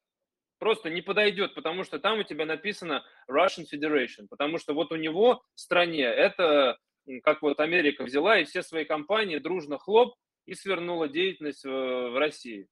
просто 0.60 0.90
не 0.90 1.02
подойдет, 1.02 1.56
потому 1.56 1.84
что 1.84 2.00
там 2.00 2.20
у 2.20 2.24
тебя 2.24 2.46
написано 2.46 3.04
Russian 3.30 3.66
Federation, 3.72 4.28
потому 4.30 4.58
что 4.58 4.74
вот 4.74 4.92
у 4.92 4.96
него 4.96 5.44
в 5.54 5.60
стране 5.60 6.04
это, 6.04 6.78
как 7.24 7.42
вот 7.42 7.60
Америка 7.60 8.04
взяла 8.04 8.40
и 8.40 8.46
все 8.46 8.62
свои 8.62 8.86
компании 8.86 9.38
дружно 9.38 9.78
хлоп 9.78 10.16
и 10.46 10.54
свернула 10.54 11.08
деятельность 11.08 11.64
в, 11.64 11.70
в 11.70 12.20
России. 12.20 12.68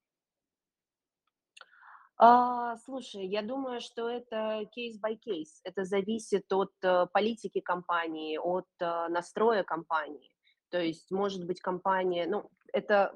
А, 2.18 2.78
слушай, 2.78 3.26
я 3.26 3.42
думаю, 3.42 3.82
что 3.82 4.08
это 4.08 4.66
кейс 4.72 5.02
by 5.02 5.16
кейс. 5.16 5.60
Это 5.64 5.84
зависит 5.84 6.52
от 6.54 6.72
uh, 6.84 7.08
политики 7.12 7.60
компании, 7.60 8.38
от 8.38 8.68
uh, 8.82 9.08
настроя 9.10 9.64
компании. 9.64 10.32
То 10.70 10.80
есть, 10.80 11.12
может 11.12 11.46
быть, 11.46 11.60
компания, 11.60 12.28
ну, 12.28 12.50
это 12.72 13.14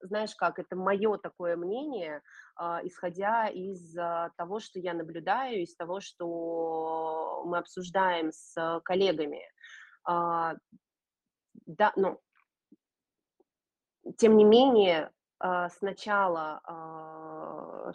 знаешь 0.00 0.34
как, 0.34 0.58
это 0.58 0.76
мое 0.76 1.18
такое 1.18 1.56
мнение, 1.56 2.22
а, 2.56 2.80
исходя 2.84 3.48
из 3.48 3.96
а, 3.96 4.30
того, 4.36 4.60
что 4.60 4.78
я 4.78 4.94
наблюдаю, 4.94 5.62
из 5.62 5.74
того, 5.76 6.00
что 6.00 7.42
мы 7.46 7.58
обсуждаем 7.58 8.30
с 8.32 8.80
коллегами. 8.84 9.42
А, 10.04 10.54
да, 11.66 11.92
ну, 11.96 12.20
тем 14.16 14.36
не 14.36 14.44
менее, 14.44 15.10
с 15.40 15.80
начала 15.82 16.60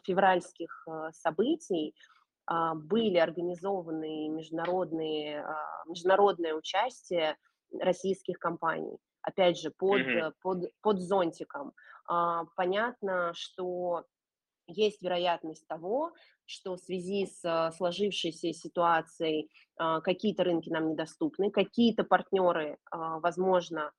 февральских 0.06 0.88
событий 1.12 1.94
были 2.48 3.18
организованы 3.18 4.30
международные, 4.30 5.46
международное 5.86 6.54
участие 6.54 7.36
российских 7.80 8.38
компаний 8.38 8.98
опять 9.24 9.60
же, 9.60 9.72
под, 9.72 10.02
mm-hmm. 10.02 10.34
под, 10.42 10.66
под 10.82 11.00
зонтиком. 11.00 11.74
А, 12.06 12.46
понятно, 12.56 13.34
что 13.36 14.06
есть 14.68 15.02
вероятность 15.02 15.68
того, 15.68 16.14
что 16.46 16.76
в 16.76 16.80
связи 16.80 17.26
с 17.26 17.44
а, 17.44 17.72
сложившейся 17.72 18.54
ситуацией 18.54 19.50
а, 19.78 20.02
какие-то 20.02 20.44
рынки 20.44 20.70
нам 20.70 20.90
недоступны, 20.92 21.52
какие-то 21.52 22.04
партнеры, 22.04 22.78
возможно, 22.92 23.92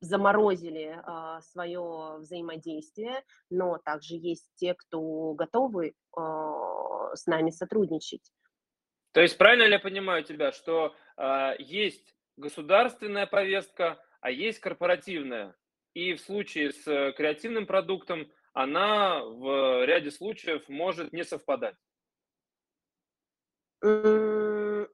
заморозили 0.00 1.02
свое 1.40 2.16
взаимодействие, 2.18 3.24
но 3.48 3.78
также 3.78 4.16
есть 4.16 4.50
те, 4.56 4.74
кто 4.74 5.32
готовы 5.32 5.94
с 6.14 7.26
нами 7.26 7.50
сотрудничать. 7.50 8.30
То 9.12 9.22
есть 9.22 9.38
правильно 9.38 9.64
ли 9.64 9.72
я 9.72 9.78
понимаю 9.78 10.22
тебя, 10.22 10.52
что 10.52 10.94
есть 11.58 12.14
государственная 12.36 13.26
повестка, 13.26 13.98
а 14.20 14.30
есть 14.30 14.58
корпоративная. 14.58 15.56
И 15.96 16.12
в 16.12 16.20
случае 16.20 16.72
с 16.72 16.86
э, 16.86 17.12
креативным 17.12 17.66
продуктом 17.66 18.30
она 18.52 19.24
в 19.24 19.82
ряде 19.86 20.10
случаев 20.10 20.68
может 20.68 21.14
не 21.14 21.24
совпадать. 21.24 21.74
Ну, 23.80 24.90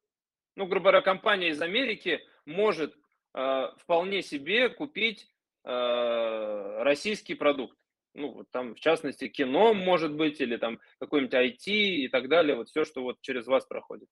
грубо 0.55 0.81
говоря, 0.81 1.01
компания 1.01 1.49
из 1.49 1.61
Америки 1.61 2.21
может 2.47 2.97
э, 3.35 3.73
вполне 3.79 4.23
себе 4.23 4.69
купить 4.69 5.29
э, 5.65 6.83
российский 6.85 7.35
продукт. 7.35 7.77
Ну, 8.15 8.35
вот 8.35 8.51
там, 8.53 8.77
в 8.77 8.79
частности, 8.79 9.27
кино, 9.27 9.75
может 9.75 10.15
быть, 10.15 10.41
или 10.41 10.57
там 10.57 10.79
какой-нибудь 11.01 11.35
IT 11.35 11.67
и 11.67 12.09
так 12.11 12.29
далее, 12.29 12.55
вот 12.55 12.69
все, 12.69 12.85
что 12.85 13.03
вот 13.03 13.21
через 13.23 13.49
вас 13.49 13.67
проходит. 13.67 14.09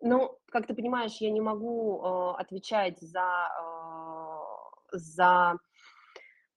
Ну, 0.00 0.36
как 0.46 0.66
ты 0.66 0.74
понимаешь, 0.74 1.18
я 1.20 1.30
не 1.30 1.40
могу 1.40 2.02
э, 2.02 2.40
отвечать 2.40 2.98
за, 2.98 3.52
э, 3.60 4.98
за 4.98 5.60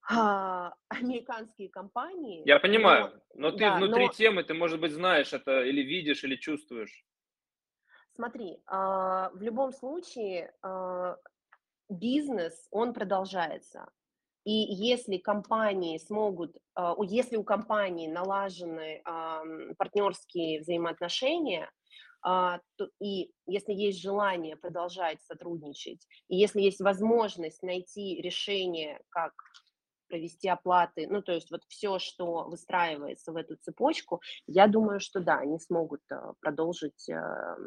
э, 0.09 0.71
американские 0.89 1.69
компании. 1.69 2.43
Я 2.45 2.59
понимаю, 2.59 3.11
но, 3.33 3.49
но 3.49 3.51
ты 3.51 3.59
да, 3.59 3.77
внутри 3.77 4.07
но... 4.07 4.13
темы, 4.13 4.43
ты, 4.43 4.53
может 4.53 4.79
быть, 4.79 4.91
знаешь 4.91 5.33
это 5.33 5.61
или 5.63 5.81
видишь, 5.81 6.23
или 6.23 6.35
чувствуешь. 6.35 7.05
Смотри, 8.15 8.53
э, 8.53 8.59
в 8.67 9.41
любом 9.41 9.71
случае 9.73 10.53
э, 10.63 11.15
бизнес, 11.89 12.67
он 12.71 12.93
продолжается. 12.93 13.89
И 14.43 14.51
если 14.51 15.17
компании 15.17 15.97
смогут, 15.97 16.55
если 17.01 17.35
у 17.35 17.43
компании 17.43 18.07
налажены 18.07 19.01
партнерские 19.75 20.59
взаимоотношения, 20.59 21.67
а, 22.27 22.59
и 22.99 23.31
если 23.45 23.73
есть 23.73 24.01
желание 24.01 24.55
продолжать 24.55 25.21
сотрудничать, 25.21 26.07
и 26.27 26.35
если 26.35 26.59
есть 26.59 26.81
возможность 26.81 27.61
найти 27.61 28.19
решение, 28.19 28.99
как 29.09 29.31
провести 30.07 30.47
оплаты, 30.47 31.07
ну, 31.09 31.21
то 31.21 31.31
есть 31.31 31.51
вот 31.51 31.61
все, 31.67 31.99
что 31.99 32.43
выстраивается 32.45 33.31
в 33.31 33.35
эту 33.35 33.55
цепочку, 33.55 34.21
я 34.47 34.67
думаю, 34.67 34.99
что 34.99 35.19
да, 35.19 35.39
они 35.39 35.59
смогут 35.59 36.01
а, 36.11 36.33
продолжить 36.39 37.09
а, 37.09 37.57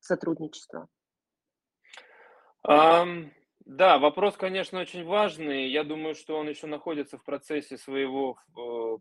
сотрудничество. 0.00 0.88
Um, 2.66 3.30
да, 3.68 3.98
вопрос, 3.98 4.36
конечно, 4.36 4.80
очень 4.80 5.04
важный. 5.04 5.68
Я 5.68 5.84
думаю, 5.84 6.14
что 6.14 6.38
он 6.38 6.48
еще 6.48 6.66
находится 6.66 7.18
в 7.18 7.24
процессе 7.24 7.76
своего, 7.76 8.38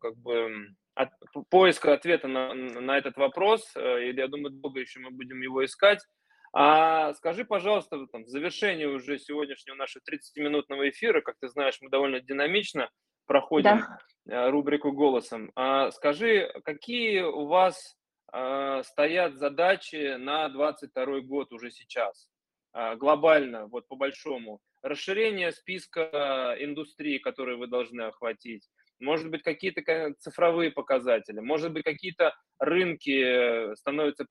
как 0.02 0.18
бы, 0.18 0.76
от, 0.94 1.10
поиска 1.50 1.94
ответа 1.94 2.28
на, 2.28 2.54
на 2.54 2.98
этот 2.98 3.16
вопрос, 3.16 3.72
э, 3.76 4.10
и 4.10 4.16
я 4.16 4.28
думаю, 4.28 4.52
долго 4.52 4.82
еще 4.82 5.00
мы 5.00 5.12
будем 5.12 5.42
его 5.42 5.64
искать. 5.64 6.00
А 6.60 7.14
скажи, 7.14 7.46
пожалуйста, 7.46 8.08
там, 8.08 8.24
в 8.24 8.30
завершении 8.30 8.86
уже 8.86 9.20
сегодняшнего 9.20 9.76
нашего 9.76 10.02
30-минутного 10.12 10.90
эфира, 10.90 11.22
как 11.22 11.36
ты 11.40 11.50
знаешь, 11.50 11.78
мы 11.82 11.92
довольно 11.92 12.20
динамично 12.20 12.90
проходим 13.28 13.78
да. 13.78 14.00
Э, 14.28 14.50
рубрику 14.50 14.92
«Голосом». 14.92 15.52
А 15.56 15.92
скажи, 15.92 16.52
какие 16.66 17.22
у 17.22 17.46
вас 17.46 17.96
а, 18.32 18.82
стоят 18.82 19.36
задачи 19.36 20.16
на 20.16 20.50
22 20.50 21.20
год 21.20 21.54
уже 21.54 21.70
сейчас? 21.70 22.28
А, 22.74 22.96
глобально, 22.96 23.68
вот 23.68 23.88
по 23.88 23.96
большому. 23.96 24.60
Расширение 24.82 25.52
списка 25.52 26.56
индустрий, 26.60 27.20
которые 27.20 27.60
вы 27.60 27.68
должны 27.68 28.02
охватить, 28.02 28.68
может 29.00 29.30
быть, 29.30 29.44
какие-то 29.44 30.16
цифровые 30.18 30.72
показатели, 30.72 31.40
может 31.40 31.72
быть, 31.72 31.84
какие-то 31.84 32.34
рынки 32.58 33.76
становятся 33.76 34.26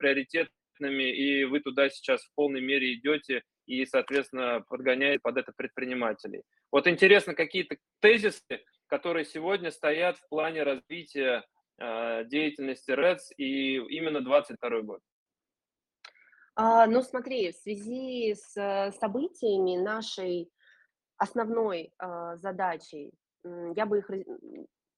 приоритетными, 0.77 1.11
и 1.11 1.45
вы 1.45 1.61
туда 1.61 1.89
сейчас 1.89 2.23
в 2.23 2.35
полной 2.35 2.61
мере 2.61 2.95
идете 2.95 3.43
и, 3.67 3.85
соответственно, 3.87 4.65
подгоняете 4.69 5.21
под 5.23 5.39
это 5.39 5.53
предпринимателей. 5.57 6.43
Вот 6.71 6.87
интересно, 6.87 7.35
какие-то 7.35 7.77
тезисы, 8.01 8.62
которые 8.89 9.25
сегодня 9.25 9.71
стоят 9.71 10.19
в 10.19 10.29
плане 10.29 10.62
развития 10.62 11.45
э, 11.79 12.25
деятельности 12.27 12.91
РЭДС 12.91 13.33
и 13.37 13.77
именно 13.77 14.21
22 14.21 14.83
год. 14.83 15.01
А, 16.55 16.87
ну, 16.87 17.03
смотри, 17.03 17.53
в 17.53 17.57
связи 17.57 18.35
с 18.35 18.57
э, 18.57 18.93
событиями 18.93 19.77
нашей 19.77 20.49
основной 21.19 21.93
э, 21.99 22.37
задачей 22.37 23.12
я 23.75 23.87
бы 23.87 23.99
их 23.99 24.11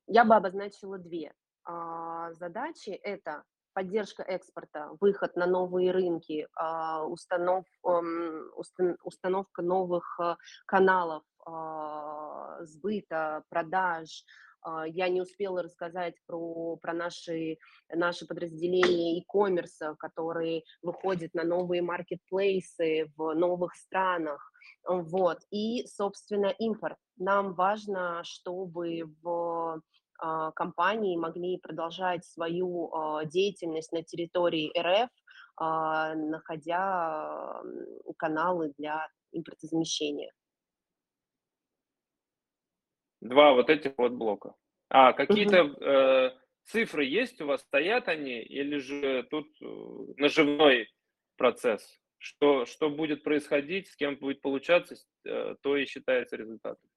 я 0.07 0.25
бы 0.25 0.35
обозначила 0.35 0.97
две 0.97 1.35
а, 1.65 2.33
задачи. 2.33 2.89
Это 2.89 3.45
поддержка 3.79 4.25
экспорта, 4.25 4.91
выход 5.01 5.37
на 5.37 5.47
новые 5.47 5.93
рынки, 5.93 6.49
а, 6.57 7.05
установ, 7.05 7.65
установка 9.05 9.63
новых 9.63 10.19
а, 10.19 10.37
каналов 10.67 11.23
сбыта, 12.67 13.45
продаж, 13.49 14.25
а, 14.63 14.87
я 14.87 15.09
не 15.09 15.21
успела 15.21 15.63
рассказать 15.63 16.15
про, 16.27 16.77
про 16.77 16.93
наши, 16.93 17.59
наши 17.89 18.27
подразделения 18.27 19.19
e-commerce, 19.19 19.95
которые 19.99 20.65
выходят 20.83 21.35
на 21.35 21.45
новые 21.45 21.83
маркетплейсы 21.83 23.13
в 23.17 23.35
новых 23.35 23.75
странах. 23.77 24.53
Вот. 24.87 25.39
И, 25.51 25.87
собственно, 25.87 26.49
импорт. 26.59 26.97
Нам 27.17 27.55
важно, 27.55 28.23
чтобы 28.25 29.05
в 29.23 29.29
а, 29.29 29.81
компании 30.55 31.17
могли 31.17 31.59
продолжать 31.59 32.25
свою 32.25 32.93
а, 32.93 33.25
деятельность 33.25 33.93
на 33.93 34.03
территории 34.03 34.73
РФ, 34.79 35.11
находя 35.61 37.61
каналы 38.17 38.73
для 38.79 39.09
импортозамещения. 39.33 40.33
Два 43.21 43.53
вот 43.53 43.69
этих 43.69 43.95
вот 43.99 44.13
блока. 44.13 44.55
А 44.89 45.13
какие-то 45.13 45.65
угу. 45.65 45.85
э, 45.85 46.39
цифры 46.65 47.05
есть 47.05 47.41
у 47.41 47.47
вас, 47.47 47.63
стоят 47.63 48.09
они, 48.09 48.41
или 48.41 48.79
же 48.79 49.25
тут 49.25 49.49
э, 49.61 49.65
наживной 50.17 50.89
процесс? 51.37 52.01
Что, 52.19 52.65
что 52.65 52.91
будет 52.91 53.23
происходить, 53.23 53.89
с 53.89 53.97
кем 53.97 54.17
будет 54.17 54.41
получаться, 54.41 54.97
э, 55.25 55.57
то 55.63 55.77
и 55.77 55.85
считается 55.85 56.37
результатом. 56.37 56.88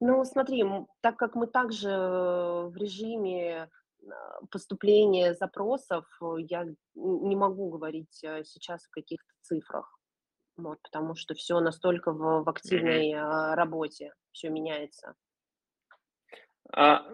Ну, 0.00 0.24
смотри, 0.24 0.64
так 1.00 1.16
как 1.16 1.34
мы 1.34 1.46
также 1.46 1.88
в 1.88 2.76
режиме 2.76 3.70
поступления 4.50 5.34
запросов, 5.34 6.04
я 6.38 6.66
не 6.94 7.36
могу 7.36 7.70
говорить 7.70 8.12
сейчас 8.12 8.86
о 8.86 8.90
каких-то 8.90 9.32
цифрах, 9.42 9.98
вот, 10.56 10.78
потому 10.82 11.14
что 11.14 11.34
все 11.34 11.60
настолько 11.60 12.12
в, 12.12 12.44
в 12.44 12.48
активной 12.48 13.12
mm-hmm. 13.12 13.54
работе, 13.54 14.12
все 14.32 14.50
меняется. 14.50 15.14
А, 16.72 17.06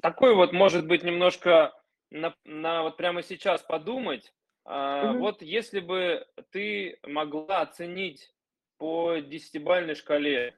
такой 0.00 0.34
вот, 0.34 0.52
может 0.52 0.86
быть, 0.86 1.02
немножко 1.02 1.72
на, 2.10 2.34
на 2.44 2.82
вот 2.82 2.96
прямо 2.96 3.22
сейчас 3.22 3.62
подумать. 3.62 4.32
А, 4.64 5.12
mm 5.12 5.18
Вот 5.18 5.42
если 5.42 5.80
бы 5.80 6.26
ты 6.50 6.98
могла 7.02 7.62
оценить 7.62 8.34
по 8.78 9.18
десятибальной 9.18 9.94
шкале 9.94 10.56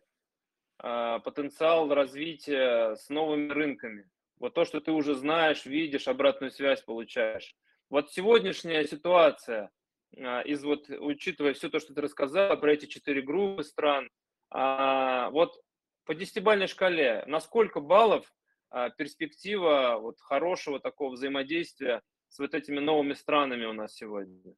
потенциал 0.84 1.88
развития 1.94 2.94
с 2.96 3.08
новыми 3.08 3.50
рынками, 3.50 4.06
вот 4.38 4.54
то, 4.54 4.64
что 4.64 4.80
ты 4.80 4.92
уже 4.92 5.14
знаешь, 5.14 5.64
видишь, 5.64 6.08
обратную 6.08 6.50
связь 6.50 6.82
получаешь. 6.82 7.56
Вот 7.88 8.10
сегодняшняя 8.10 8.84
ситуация, 8.84 9.70
а, 10.18 10.40
из 10.42 10.62
вот, 10.64 10.88
учитывая 10.90 11.54
все 11.54 11.68
то, 11.70 11.78
что 11.78 11.94
ты 11.94 12.00
рассказала 12.00 12.56
про 12.56 12.72
эти 12.72 12.86
четыре 12.86 13.22
группы 13.22 13.62
стран, 13.62 14.10
а, 14.50 15.30
вот 15.30 15.58
по 16.04 16.14
десятибальной 16.14 16.66
шкале, 16.66 17.24
на 17.26 17.40
сколько 17.40 17.80
баллов 17.80 18.30
а, 18.70 18.90
перспектива 18.90 19.98
вот 20.00 20.20
хорошего 20.20 20.80
такого 20.80 21.12
взаимодействия 21.12 22.02
с 22.28 22.38
вот 22.38 22.54
этими 22.54 22.80
новыми 22.80 23.14
странами 23.14 23.64
у 23.64 23.72
нас 23.72 23.94
сегодня? 23.94 24.54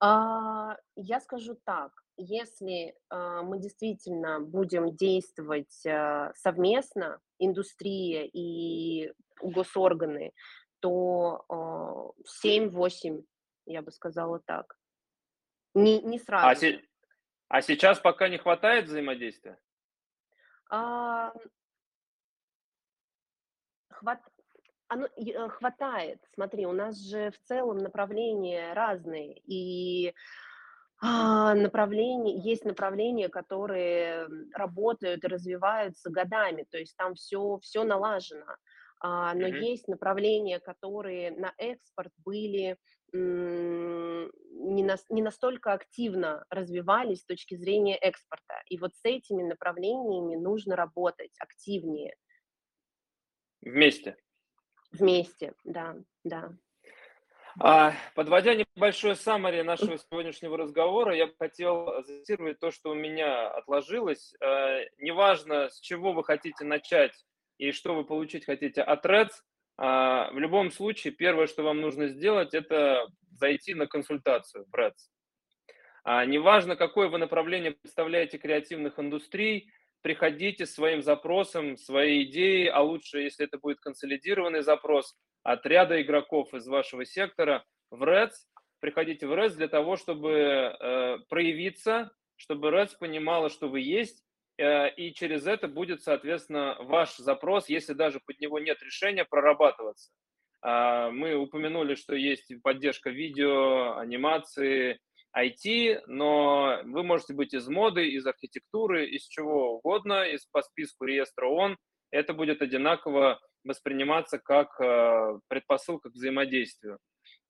А, 0.00 0.76
я 0.96 1.20
скажу 1.20 1.54
так, 1.64 2.03
если 2.16 2.96
а, 3.08 3.42
мы 3.42 3.58
действительно 3.58 4.40
будем 4.40 4.94
действовать 4.94 5.84
а, 5.86 6.32
совместно, 6.34 7.20
индустрия 7.38 8.24
и 8.24 9.12
госорганы, 9.40 10.32
то 10.80 11.44
а, 11.48 12.10
7-8, 12.44 13.24
я 13.66 13.82
бы 13.82 13.90
сказала 13.90 14.40
так. 14.40 14.76
Не, 15.74 16.00
не 16.02 16.18
сразу. 16.18 16.46
А, 16.46 16.54
се- 16.54 16.82
а 17.48 17.62
сейчас 17.62 17.98
пока 17.98 18.28
не 18.28 18.38
хватает 18.38 18.86
взаимодействия? 18.86 19.58
А, 20.70 21.32
хват... 23.90 24.20
Оно 24.88 25.06
э, 25.16 25.48
хватает. 25.48 26.22
Смотри, 26.34 26.66
у 26.66 26.72
нас 26.72 26.98
же 26.98 27.30
в 27.30 27.38
целом 27.40 27.78
направления 27.78 28.72
разные, 28.74 29.38
и 29.46 30.14
а, 31.00 31.54
направления, 31.54 32.38
есть 32.38 32.64
направления, 32.64 33.28
которые 33.28 34.28
работают 34.54 35.24
и 35.24 35.28
развиваются 35.28 36.10
годами, 36.10 36.66
то 36.70 36.78
есть 36.78 36.96
там 36.96 37.14
все, 37.14 37.58
все 37.62 37.84
налажено. 37.84 38.46
А, 39.00 39.34
но 39.34 39.48
mm-hmm. 39.48 39.60
есть 39.60 39.88
направления, 39.88 40.60
которые 40.60 41.30
на 41.32 41.52
экспорт 41.58 42.12
были 42.24 42.78
не, 43.14 44.82
на, 44.82 44.96
не 45.08 45.22
настолько 45.22 45.72
активно 45.72 46.44
развивались 46.50 47.20
с 47.20 47.26
точки 47.26 47.54
зрения 47.54 47.96
экспорта. 47.96 48.62
И 48.68 48.78
вот 48.78 48.94
с 48.94 49.00
этими 49.04 49.42
направлениями 49.42 50.34
нужно 50.36 50.74
работать 50.74 51.30
активнее. 51.38 52.16
Вместе. 53.60 54.16
Вместе, 54.90 55.54
да, 55.64 55.96
да. 56.24 56.56
А, 57.60 57.92
подводя 58.14 58.54
небольшое 58.54 59.14
саммари 59.14 59.62
нашего 59.62 59.96
сегодняшнего 59.96 60.56
разговора, 60.56 61.14
я 61.14 61.26
бы 61.26 61.34
хотел 61.38 62.02
зафиксировать 62.02 62.58
то, 62.58 62.70
что 62.70 62.90
у 62.90 62.94
меня 62.94 63.48
отложилось. 63.48 64.34
А, 64.40 64.80
неважно, 64.98 65.68
с 65.70 65.80
чего 65.80 66.12
вы 66.12 66.24
хотите 66.24 66.64
начать 66.64 67.14
и 67.58 67.70
что 67.70 67.94
вы 67.94 68.04
получить 68.04 68.44
хотите 68.44 68.82
от 68.82 69.06
Reds, 69.06 69.30
а, 69.76 70.30
в 70.32 70.38
любом 70.38 70.70
случае, 70.70 71.12
первое, 71.12 71.46
что 71.46 71.62
вам 71.62 71.80
нужно 71.80 72.08
сделать, 72.08 72.54
это 72.54 73.06
зайти 73.30 73.74
на 73.74 73.86
консультацию 73.86 74.66
в 74.70 74.74
Reds. 74.74 75.08
А, 76.02 76.24
неважно, 76.24 76.76
какое 76.76 77.08
вы 77.08 77.18
направление 77.18 77.72
представляете 77.72 78.38
креативных 78.38 78.98
индустрий, 78.98 79.72
приходите 80.04 80.66
своим 80.66 81.02
запросом, 81.02 81.76
своей 81.76 82.30
идеей, 82.30 82.68
а 82.68 82.82
лучше, 82.82 83.22
если 83.22 83.46
это 83.46 83.58
будет 83.58 83.80
консолидированный 83.80 84.62
запрос 84.62 85.16
от 85.42 85.66
ряда 85.66 86.00
игроков 86.00 86.54
из 86.54 86.68
вашего 86.68 87.04
сектора 87.04 87.64
в 87.90 88.04
Reds. 88.04 88.34
Приходите 88.78 89.26
в 89.26 89.32
Reds 89.32 89.56
для 89.56 89.68
того, 89.68 89.96
чтобы 89.96 90.30
э, 90.30 91.18
проявиться, 91.28 92.12
чтобы 92.36 92.68
Reds 92.68 92.92
понимала, 93.00 93.48
что 93.48 93.68
вы 93.68 93.80
есть, 93.80 94.24
Э, 94.56 94.90
и 94.90 95.12
через 95.12 95.46
это 95.46 95.68
будет, 95.68 96.02
соответственно, 96.02 96.76
ваш 96.80 97.16
запрос, 97.16 97.68
если 97.68 97.92
даже 97.92 98.20
под 98.24 98.40
него 98.40 98.58
нет 98.58 98.82
решения, 98.82 99.24
прорабатываться. 99.24 100.10
А, 100.62 101.10
мы 101.10 101.34
упомянули, 101.34 101.94
что 101.94 102.14
есть 102.14 102.50
поддержка 102.62 103.10
видео, 103.10 103.96
анимации, 103.98 104.98
IT, 105.36 106.02
но 106.06 106.80
вы 106.84 107.02
можете 107.02 107.34
быть 107.34 107.54
из 107.54 107.66
моды, 107.68 108.08
из 108.08 108.26
архитектуры, 108.26 109.06
из 109.06 109.26
чего 109.26 109.76
угодно, 109.76 110.24
из 110.24 110.46
по 110.46 110.62
списку 110.62 111.04
реестра 111.04 111.46
ООН. 111.46 111.76
Это 112.10 112.32
будет 112.32 112.62
одинаково 112.62 113.40
восприниматься 113.64 114.38
как 114.38 114.80
э, 114.80 115.38
предпосылка 115.48 116.10
к 116.10 116.14
взаимодействию. 116.14 116.98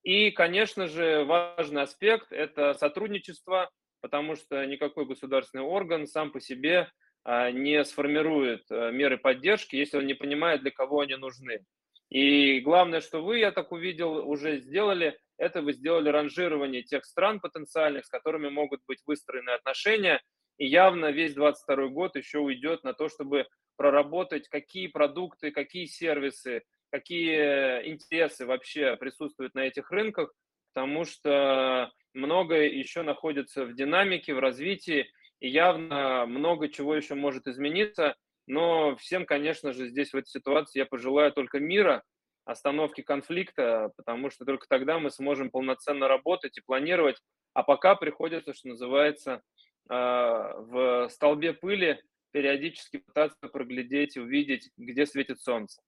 И, 0.03 0.31
конечно 0.31 0.87
же, 0.87 1.25
важный 1.25 1.83
аспект– 1.83 2.29
это 2.31 2.75
сотрудничество 2.75 3.71
потому 4.05 4.37
что 4.37 4.67
никакой 4.67 5.07
государственный 5.07 5.65
орган 5.65 6.07
сам 6.07 6.31
по 6.31 6.39
себе 6.39 6.91
а, 7.25 7.51
не 7.51 7.83
сформирует 7.87 8.65
э, 8.69 8.93
меры 8.93 9.17
поддержки, 9.17 9.77
если 9.77 9.97
он 9.97 10.07
не 10.07 10.13
понимает, 10.13 10.61
для 10.61 10.71
кого 10.71 11.01
они 11.01 11.17
нужны. 11.17 11.65
И 12.11 12.61
главное, 12.61 13.01
что 13.01 13.25
вы, 13.25 13.39
я 13.39 13.51
так 13.51 13.73
увидел, 13.73 14.29
уже 14.29 14.59
сделали, 14.59 15.19
это 15.39 15.63
вы 15.63 15.73
сделали 15.73 16.09
ранжирование 16.09 16.83
тех 16.83 17.05
стран 17.05 17.41
потенциальных, 17.41 18.05
с 18.07 18.09
которыми 18.09 18.49
могут 18.49 18.81
быть 18.87 19.01
выстроены 19.07 19.51
отношения. 19.51 20.21
И 20.59 20.67
явно 20.67 21.11
весь 21.11 21.35
22 21.35 21.89
год 21.89 22.17
еще 22.17 22.39
уйдет 22.39 22.85
на 22.85 22.95
то, 22.95 23.09
чтобы 23.09 23.47
проработать, 23.77 24.49
какие 24.49 24.87
продукты, 24.87 25.51
какие 25.51 25.87
сервисы, 25.87 26.63
какие 26.91 27.89
интересы 27.89 28.47
вообще 28.47 28.97
присутствуют 28.97 29.55
на 29.55 29.67
этих 29.67 29.91
рынках, 29.91 30.33
потому 30.73 31.05
что 31.05 31.91
многое 32.13 32.69
еще 32.69 33.03
находится 33.03 33.65
в 33.65 33.75
динамике, 33.75 34.35
в 34.35 34.39
развитии, 34.39 35.11
и 35.41 35.49
явно 35.49 36.25
много 36.27 36.69
чего 36.69 36.95
еще 36.95 37.15
может 37.15 37.49
измениться, 37.49 38.15
но 38.47 38.97
всем, 38.97 39.27
конечно 39.27 39.73
же, 39.73 39.89
здесь 39.89 40.13
в 40.13 40.17
этой 40.17 40.29
ситуации 40.29 40.79
я 40.79 40.87
пожелаю 40.87 41.33
только 41.33 41.59
мира, 41.59 42.05
остановки 42.45 43.01
конфликта, 43.01 43.93
потому 43.97 44.31
что 44.31 44.45
только 44.45 44.67
тогда 44.69 44.99
мы 44.99 45.11
сможем 45.11 45.51
полноценно 45.51 46.09
работать 46.09 46.59
и 46.59 46.63
планировать, 46.63 47.21
а 47.53 47.63
пока 47.63 47.95
приходится, 47.95 48.53
что 48.53 48.69
называется, 48.69 49.43
а, 49.89 50.55
в 50.59 51.09
столбе 51.11 51.53
пыли 51.53 52.03
периодически 52.33 52.99
пытаться 52.99 53.49
проглядеть 53.49 54.17
увидеть, 54.17 54.71
где 54.77 55.07
светит 55.07 55.41
солнце. 55.41 55.81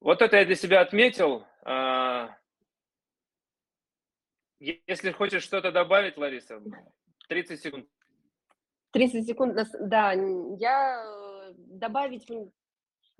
Вот 0.00 0.20
это 0.20 0.36
я 0.36 0.44
для 0.44 0.56
себя 0.56 0.80
отметил. 0.80 1.46
А, 1.64 2.36
если 4.60 5.10
хочешь 5.10 5.42
что-то 5.42 5.72
добавить, 5.72 6.16
Лариса, 6.16 6.62
30 7.28 7.60
секунд. 7.60 7.88
30 8.92 9.26
секунд, 9.26 9.56
да, 9.80 10.12
я 10.12 11.02
э, 11.02 11.52
добавить, 11.56 12.26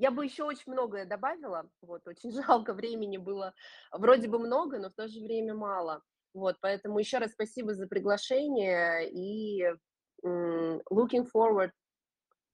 я 0.03 0.11
бы 0.11 0.25
еще 0.25 0.43
очень 0.43 0.73
многое 0.73 1.07
добавила, 1.07 1.71
вот, 1.81 2.07
очень 2.07 2.33
жалко, 2.47 2.75
времени 2.75 3.19
было 3.19 3.55
вроде 3.93 4.29
бы 4.29 4.39
много, 4.39 4.79
но 4.79 4.91
в 4.91 4.95
то 4.95 5.07
же 5.07 5.21
время 5.21 5.55
мало, 5.55 6.03
вот, 6.35 6.57
поэтому 6.61 6.99
еще 6.99 7.19
раз 7.19 7.33
спасибо 7.33 7.73
за 7.75 7.87
приглашение 7.87 9.09
и 9.11 9.65
looking 10.25 11.27
forward 11.35 11.71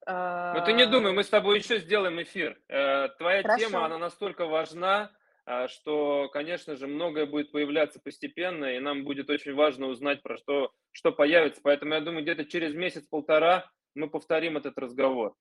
Но 0.06 0.64
ты 0.64 0.72
не 0.72 0.86
думай, 0.86 1.12
А, 1.12 1.14
мы 1.14 1.22
с 1.22 1.28
тобой 1.28 1.58
еще 1.58 1.78
сделаем 1.78 2.20
эфир. 2.22 2.58
Э, 2.68 3.08
Твоя 3.18 3.42
тема, 3.42 3.56
Хорошо. 3.56 3.84
она 3.84 3.98
настолько 3.98 4.46
важна, 4.46 5.10
а, 5.44 5.68
что, 5.68 6.28
конечно 6.32 6.76
же, 6.76 6.86
многое 6.86 7.26
будет 7.26 7.52
появляться 7.52 8.00
постепенно, 8.00 8.66
и 8.76 8.78
нам 8.78 9.04
будет 9.04 9.28
очень 9.30 9.54
важно 9.54 9.86
узнать, 9.86 10.22
про 10.22 10.36
что, 10.38 10.72
что 10.92 11.12
появится. 11.12 11.60
Поэтому 11.62 11.94
я 11.94 12.00
думаю, 12.00 12.22
где-то 12.22 12.44
через 12.46 12.74
месяц-полтора 12.74 13.70
мы 13.94 14.08
повторим 14.08 14.56
этот 14.56 14.78
разговор. 14.78 15.34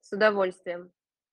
С 0.00 0.12
удовольствием. 0.12 0.92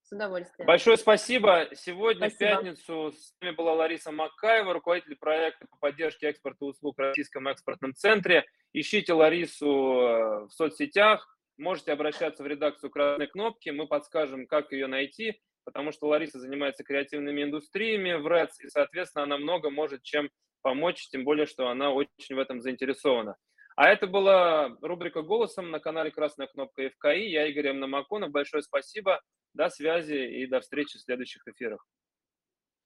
С 0.09 0.11
удовольствием. 0.11 0.65
Большое 0.65 0.97
спасибо. 0.97 1.67
Сегодня, 1.75 2.29
в 2.29 2.33
Спасибо. 2.33 2.61
пятницу, 2.63 3.11
с 3.11 3.35
нами 3.39 3.53
была 3.53 3.73
Лариса 3.73 4.11
Макаева, 4.11 4.73
руководитель 4.73 5.15
проекта 5.15 5.67
по 5.69 5.77
поддержке 5.77 6.29
экспорта 6.29 6.65
услуг 6.65 6.97
в 6.97 6.99
Российском 6.99 7.47
экспортном 7.47 7.93
центре. 7.93 8.45
Ищите 8.73 9.13
Ларису 9.13 9.67
э, 9.67 10.45
в 10.47 10.49
соцсетях, 10.49 11.37
можете 11.57 11.91
обращаться 11.91 12.41
в 12.41 12.47
редакцию 12.47 12.89
«Красной 12.89 13.27
кнопки», 13.27 13.69
мы 13.69 13.85
подскажем, 13.85 14.47
как 14.47 14.71
ее 14.71 14.87
найти, 14.87 15.39
потому 15.63 15.91
что 15.91 16.07
Лариса 16.07 16.39
занимается 16.39 16.83
креативными 16.83 17.43
индустриями 17.43 18.13
в 18.13 18.25
РЭЦ, 18.25 18.61
и, 18.61 18.69
соответственно, 18.69 19.25
она 19.25 19.37
много 19.37 19.69
может 19.69 20.01
чем 20.01 20.31
помочь, 20.63 21.07
тем 21.09 21.23
более, 21.23 21.45
что 21.45 21.67
она 21.67 21.91
очень 21.91 22.35
в 22.35 22.39
этом 22.39 22.61
заинтересована. 22.61 23.35
А 23.79 23.87
это 23.87 24.07
была 24.07 24.75
рубрика 24.81 25.21
«Голосом» 25.21 25.71
на 25.71 25.79
канале 25.79 26.11
«Красная 26.11 26.47
кнопка 26.47 26.89
ФКИ». 26.89 27.29
Я 27.29 27.47
Игорь 27.47 27.71
Мномаконов. 27.71 28.29
Большое 28.29 28.61
спасибо. 28.61 29.21
До 29.53 29.69
связи 29.69 30.15
и 30.15 30.47
до 30.47 30.59
встречи 30.59 30.97
в 30.97 31.01
следующих 31.01 31.47
эфирах. 31.47 31.87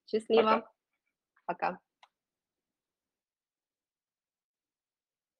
Счастливо. 0.05 0.71
Пока. 1.47 1.79